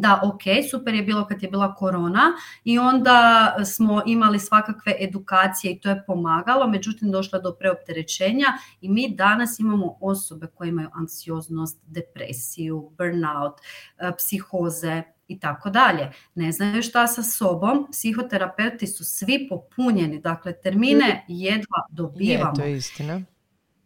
[0.00, 2.32] da, ok, super je bilo kad je bila korona
[2.64, 8.46] i onda smo imali svakakve edukacije i to je pomagalo, međutim došla do preopterećenja
[8.80, 13.54] i mi danas imamo osobe koje imaju anksioznost, depresiju, burnout,
[13.98, 16.10] e, psihoze, i tako dalje.
[16.34, 22.50] Ne znaju šta sa sobom, psihoterapeuti su svi popunjeni, dakle termine jedva dobivamo.
[22.50, 23.20] Je, to je istina.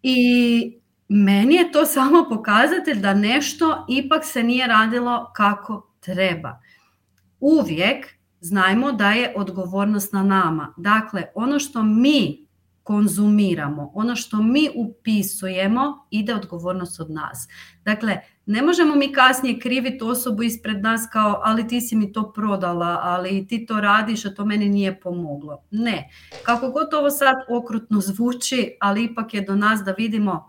[0.03, 6.61] I meni je to samo pokazatelj da nešto ipak se nije radilo kako treba.
[7.41, 8.07] Uvijek
[8.41, 10.75] znajmo da je odgovornost na nama.
[10.77, 12.49] Dakle, ono što mi
[12.83, 17.49] konzumiramo, ono što mi upisujemo, ide odgovornost od nas.
[17.85, 22.33] Dakle, ne možemo mi kasnije kriviti osobu ispred nas kao ali ti si mi to
[22.33, 25.63] prodala, ali ti to radiš, a to meni nije pomoglo.
[25.71, 26.09] Ne.
[26.43, 30.48] Kako god ovo sad okrutno zvuči, ali ipak je do nas da vidimo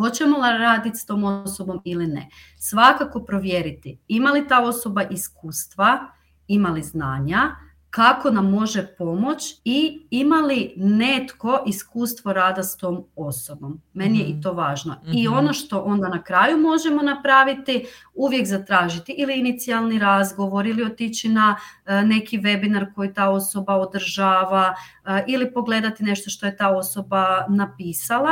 [0.00, 2.28] hoćemo li raditi s tom osobom ili ne.
[2.58, 5.98] Svakako provjeriti ima li ta osoba iskustva,
[6.48, 7.56] ima li znanja,
[7.90, 13.80] kako nam može pomoć i ima li netko iskustvo rada s tom osobom.
[13.92, 14.42] Meni je i mhm.
[14.42, 14.96] to važno.
[15.12, 15.36] I mhm.
[15.38, 21.56] ono što onda na kraju možemo napraviti, uvijek zatražiti ili inicijalni razgovor ili otići na
[21.86, 24.74] e, neki webinar koji ta osoba održava
[25.04, 28.30] e, ili pogledati nešto što je ta osoba napisala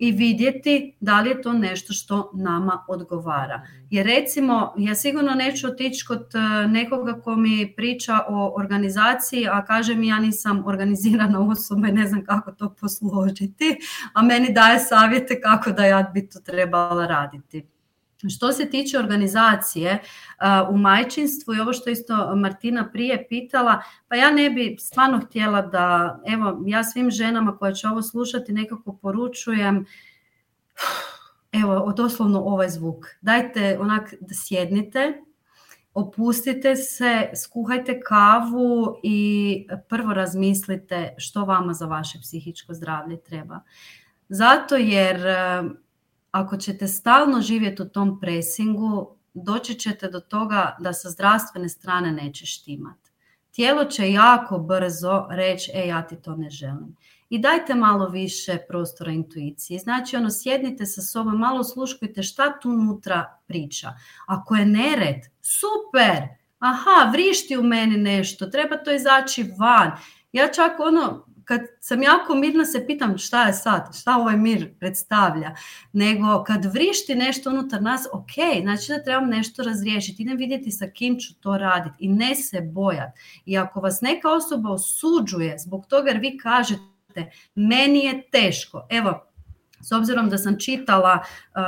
[0.00, 3.66] i vidjeti da li je to nešto što nama odgovara.
[3.90, 9.64] Jer recimo, ja sigurno neću otići kod e, nekoga ko mi priča o organizaciji, a
[9.64, 13.76] kaže mi ja nisam organizirana osoba i ne znam kako to posložiti,
[14.14, 17.66] a meni daje savjete kako da ja bi to trebala raditi.
[18.28, 20.02] Što se tiče organizacije
[20.70, 25.62] u majčinstvu i ovo što isto Martina prije pitala, pa ja ne bi stvarno htjela
[25.62, 29.86] da, evo, ja svim ženama koje će ovo slušati nekako poručujem,
[31.52, 33.06] evo, doslovno ovaj zvuk.
[33.20, 35.22] Dajte onak da sjednite,
[35.94, 43.60] opustite se, skuhajte kavu i prvo razmislite što vama za vaše psihičko zdravlje treba.
[44.28, 45.20] Zato jer
[46.30, 52.12] ako ćete stalno živjeti u tom presingu, doći ćete do toga da sa zdravstvene strane
[52.12, 53.10] neće štimati.
[53.50, 56.96] Tijelo će jako brzo reći, e ja ti to ne želim.
[57.30, 59.78] I dajte malo više prostora intuiciji.
[59.78, 63.92] Znači, ono, sjednite sa sobom, malo sluškujte šta tu unutra priča.
[64.26, 66.28] Ako je nered, super!
[66.58, 69.90] Aha, vrišti u meni nešto, treba to izaći van.
[70.32, 74.74] Ja čak ono, kad sam jako mirna se pitam šta je sad, šta ovaj mir
[74.78, 75.54] predstavlja,
[75.92, 80.86] nego kad vrišti nešto unutar nas, ok, znači da trebam nešto razriješiti, idem vidjeti sa
[80.86, 83.20] kim ću to raditi i ne se bojati.
[83.44, 89.26] I ako vas neka osoba osuđuje zbog toga jer vi kažete meni je teško, evo,
[89.80, 91.62] s obzirom da sam čitala uh,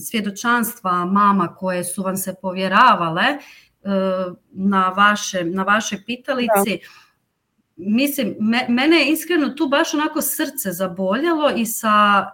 [0.00, 3.24] svjedočanstva mama koje su vam se povjeravale
[3.82, 6.80] uh, na, vaše, na vašoj pitalici,
[7.78, 8.36] mislim,
[8.68, 12.26] mene je iskreno tu baš onako srce zaboljelo i sa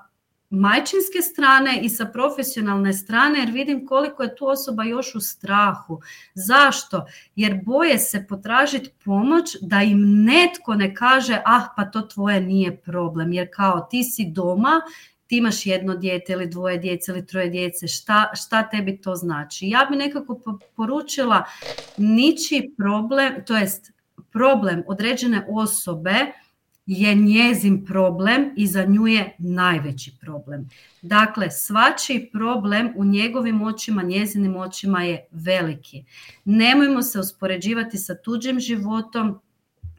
[0.50, 6.00] majčinske strane i sa profesionalne strane jer vidim koliko je tu osoba još u strahu.
[6.34, 7.06] Zašto?
[7.36, 12.76] Jer boje se potražiti pomoć da im netko ne kaže ah pa to tvoje nije
[12.76, 14.80] problem jer kao ti si doma
[15.26, 19.68] ti imaš jedno dijete ili dvoje djece ili troje djece, šta, šta tebi to znači?
[19.68, 20.40] Ja bi nekako
[20.76, 21.44] poručila
[21.96, 23.93] niči problem, to jest
[24.34, 26.14] problem određene osobe
[26.86, 30.68] je njezin problem i za nju je najveći problem.
[31.02, 36.04] Dakle, svačiji problem u njegovim očima, njezinim očima je veliki.
[36.44, 39.40] Nemojmo se uspoređivati sa tuđim životom,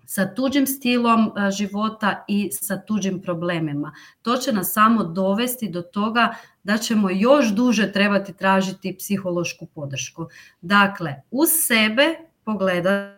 [0.06, 3.94] sa tuđim stilom e, života i sa tuđim problemima.
[4.22, 10.28] To će nas samo dovesti do toga da ćemo još duže trebati tražiti psihološku podršku.
[10.62, 13.15] Dakle, uz sebe pogledati,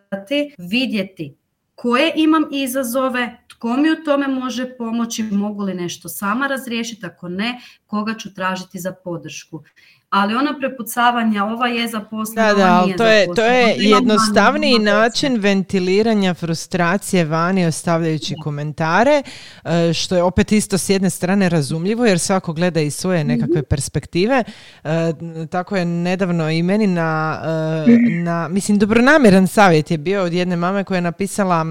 [0.57, 1.37] vidjeti
[1.75, 7.27] koje imam izazove, tko mi u tome može pomoći, mogu li nešto sama razriješiti, ako
[7.29, 9.63] ne, koga ću tražiti za podršku
[10.09, 16.33] ali ona prepucavanja, ova je zaposlena, da, da, to je, to je jednostavniji način ventiliranja
[16.33, 19.23] frustracije vani ostavljajući komentare,
[19.65, 23.27] e, što je opet isto s jedne strane razumljivo jer svako gleda iz svoje mhm.
[23.27, 24.43] nekakve perspektive.
[24.83, 25.13] E,
[25.51, 27.41] tako je nedavno i meni na,
[27.87, 27.91] e,
[28.23, 31.65] na, mislim, dobronamjeran savjet je bio od jedne mame koja je napisala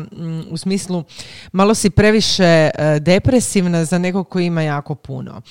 [0.50, 1.04] u smislu
[1.52, 2.70] malo si previše
[3.00, 5.42] depresivna za nekog koji ima jako puno.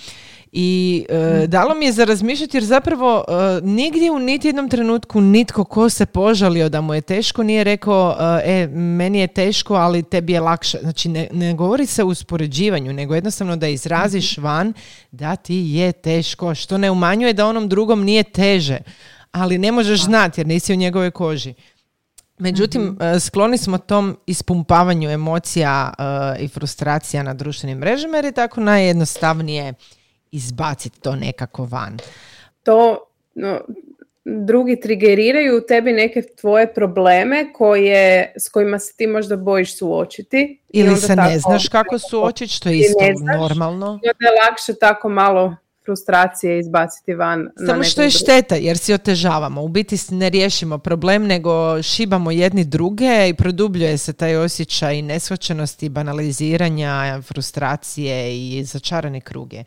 [0.57, 5.21] I e, dalo mi je za razmišljati jer zapravo e, nigdje u niti jednom trenutku
[5.21, 10.03] nitko ko se požalio da mu je teško nije rekao e, meni je teško ali
[10.03, 10.77] tebi je lakše.
[10.81, 14.73] Znači ne, ne govori se o uspoređivanju nego jednostavno da izraziš van
[15.11, 18.77] da ti je teško što ne umanjuje da onom drugom nije teže
[19.31, 21.53] ali ne možeš znati jer nisi u njegovoj koži.
[22.37, 28.31] Međutim, mm skloni smo tom ispumpavanju emocija e, i frustracija na društvenim mrežama jer je
[28.31, 29.73] tako najjednostavnije
[30.35, 31.97] izbaciti to nekako van.
[32.63, 32.97] To,
[33.35, 33.59] no,
[34.25, 40.61] drugi trigeriraju u tebi neke tvoje probleme koje, s kojima se ti možda bojiš suočiti.
[40.69, 42.99] Ili se ne znaš kako suočiti, što je isto
[43.37, 43.87] normalno.
[43.87, 45.55] onda je lakše tako malo
[45.85, 47.49] frustracije izbaciti van.
[47.65, 49.61] Samo što je šteta jer si otežavamo.
[49.61, 55.89] U biti ne riješimo problem nego šibamo jedni druge i produbljuje se taj osjećaj neshvaćenosti,
[55.89, 59.63] banaliziranja, frustracije i začarane kruge.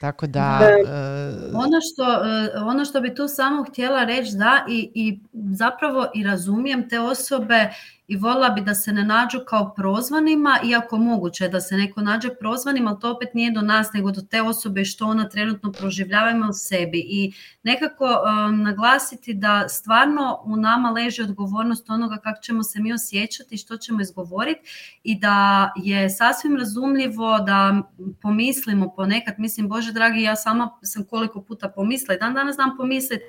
[0.00, 0.60] Tako da...
[0.84, 1.54] Uh...
[1.54, 6.24] Ono, što, e, ono što bi tu samo htjela reći da i, i zapravo i
[6.24, 7.68] razumijem te osobe
[8.10, 12.28] i voljela bi da se ne nađu kao prozvanima, iako moguće da se neko nađe
[12.40, 16.30] prozvanim, ali to opet nije do nas, nego do te osobe što ona trenutno proživljava
[16.30, 17.06] ima u sebi.
[17.08, 17.32] I
[17.62, 23.56] nekako um, naglasiti da stvarno u nama leži odgovornost onoga kako ćemo se mi osjećati,
[23.56, 24.60] što ćemo izgovoriti
[25.02, 27.82] i da je sasvim razumljivo da
[28.22, 32.76] pomislimo ponekad, mislim Bože dragi, ja sama sam koliko puta pomislila i dan danas znam
[32.76, 33.24] pomisliti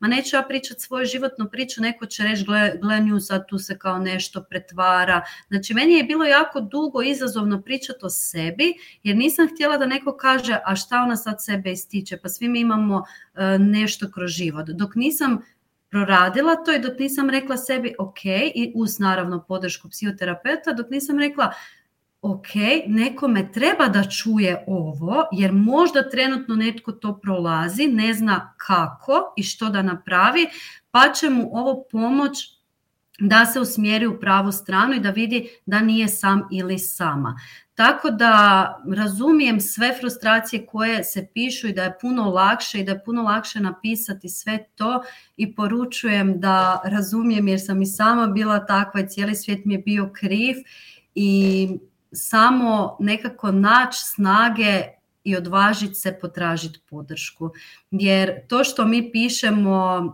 [0.00, 3.58] ma neću ja pričati svoju životnu priču, neko će reći gle, gle nju sad tu
[3.58, 5.22] se kao nešto pretvara.
[5.48, 10.16] Znači meni je bilo jako dugo izazovno pričati o sebi jer nisam htjela da neko
[10.16, 14.66] kaže a šta ona sad sebe ističe, pa svi mi imamo e, nešto kroz život.
[14.68, 15.42] Dok nisam
[15.90, 18.24] proradila to i dok nisam rekla sebi ok
[18.54, 21.52] i uz naravno podršku psihoterapeuta, dok nisam rekla
[22.32, 22.48] ok,
[22.86, 29.42] nekome treba da čuje ovo, jer možda trenutno netko to prolazi, ne zna kako i
[29.42, 30.46] što da napravi,
[30.90, 32.56] pa će mu ovo pomoć
[33.18, 37.40] da se usmjeri u pravu stranu i da vidi da nije sam ili sama.
[37.74, 38.64] Tako da
[38.96, 43.22] razumijem sve frustracije koje se pišu i da je puno lakše i da je puno
[43.22, 45.02] lakše napisati sve to
[45.36, 49.78] i poručujem da razumijem jer sam i sama bila takva i cijeli svijet mi je
[49.78, 50.56] bio kriv
[51.14, 51.68] i
[52.12, 54.82] samo nekako naći snage
[55.24, 57.50] i odvažiti se potražiti podršku.
[57.90, 60.12] Jer to što mi pišemo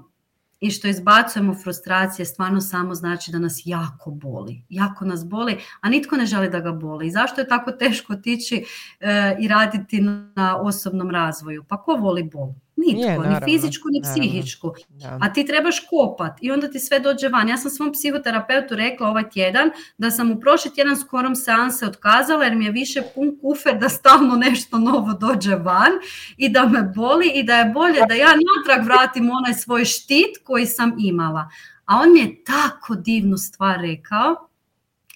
[0.61, 4.63] i što izbacujemo frustracije stvarno samo znači da nas jako boli.
[4.69, 7.07] Jako nas boli, a nitko ne želi da ga boli.
[7.07, 8.65] I zašto je tako teško tići
[9.01, 10.01] e, i raditi
[10.35, 11.65] na osobnom razvoju?
[11.69, 12.55] Pa ko voli bol?
[12.87, 14.75] Nitko, ni fizičku, ni psihičku.
[15.21, 17.49] A ti trebaš kopat i onda ti sve dođe van.
[17.49, 22.45] Ja sam svom psihoterapeutu rekla ovaj tjedan da sam u prošli tjedan skorom seanse otkazala
[22.45, 25.93] jer mi je više pun kufer da stalno nešto novo dođe van
[26.37, 30.39] i da me boli i da je bolje da ja natrag vratim onaj svoj štit
[30.45, 31.51] koji sam imala.
[31.85, 34.49] A on mi je tako divnu stvar rekao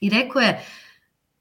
[0.00, 0.66] i rekao je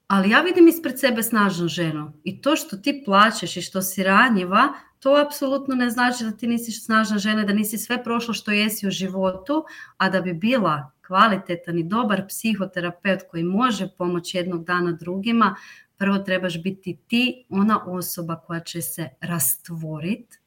[0.06, 4.02] ali ja vidim ispred sebe snažnu ženu i to što ti plaćeš i što si
[4.02, 8.50] ranjiva, to apsolutno ne znači da ti nisi snažna žena, da nisi sve prošlo što
[8.50, 9.64] jesi u životu,
[9.96, 15.56] a da bi bila kvalitetan i dobar psihoterapeut koji može pomoći jednog dana drugima,
[15.96, 20.38] prvo trebaš biti ti ona osoba koja će se rastvoriti,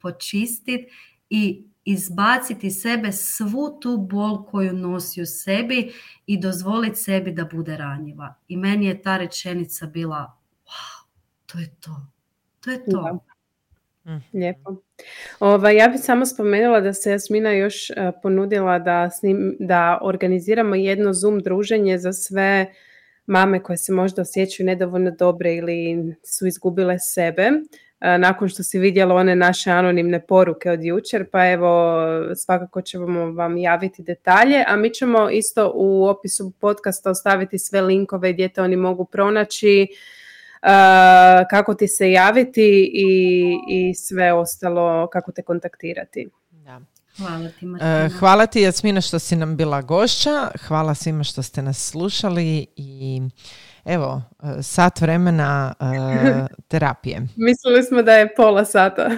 [0.00, 0.88] počistiti
[1.30, 5.92] i izbaciti sebe svu tu bol koju nosi u sebi
[6.26, 8.34] i dozvoliti sebi da bude ranjiva.
[8.48, 11.06] I meni je ta rečenica bila, wow,
[11.46, 12.06] to je to.
[12.60, 13.18] To je to.
[14.06, 14.38] Mm.
[14.38, 14.76] Lijepo.
[15.40, 20.74] Ova, ja bih samo spomenula da se Jasmina još uh, ponudila da, snim, da organiziramo
[20.74, 22.66] jedno Zoom druženje za sve
[23.26, 27.50] mame koje se možda osjećaju nedovoljno dobre ili su izgubile sebe
[28.00, 31.96] nakon što si vidjela one naše anonimne poruke od jučer, pa evo
[32.34, 38.32] svakako ćemo vam javiti detalje, a mi ćemo isto u opisu podcasta ostaviti sve linkove
[38.32, 39.86] gdje te oni mogu pronaći,
[41.50, 43.08] kako ti se javiti i,
[43.68, 46.28] i sve ostalo, kako te kontaktirati.
[46.50, 46.80] Da.
[47.16, 50.50] Hvala ti, e, Hvala ti, Jasmina, što si nam bila gošća.
[50.66, 53.22] Hvala svima što ste nas slušali i
[53.86, 57.22] evo, e, sat vremena uh, terapije.
[57.36, 59.10] Mislili smo da je pola sata.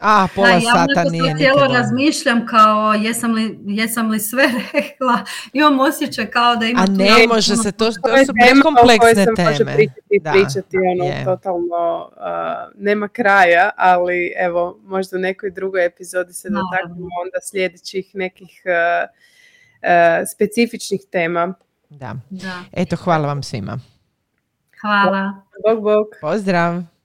[0.00, 5.24] A, pola da, sata ja nije cijelo razmišljam kao jesam li, jesam li sve rekla.
[5.52, 6.80] Imam osjećaj kao da ima...
[6.80, 8.32] A ne može se, to, to su
[8.62, 9.50] kompleksne teme.
[9.50, 11.24] Može pričati, da, pričati ono, je.
[11.24, 18.10] totalno uh, nema kraja, ali evo, možda u nekoj drugoj epizodi se dotaknemo onda sljedećih
[18.14, 19.08] nekih uh,
[19.82, 21.54] uh, specifičnih tema.
[21.88, 22.16] Da.
[22.30, 22.64] da.
[22.72, 23.78] Eto, hvala vam svima.
[24.86, 25.42] Hvala.
[25.64, 26.06] Bog, bog.
[26.20, 26.95] Pozdrav.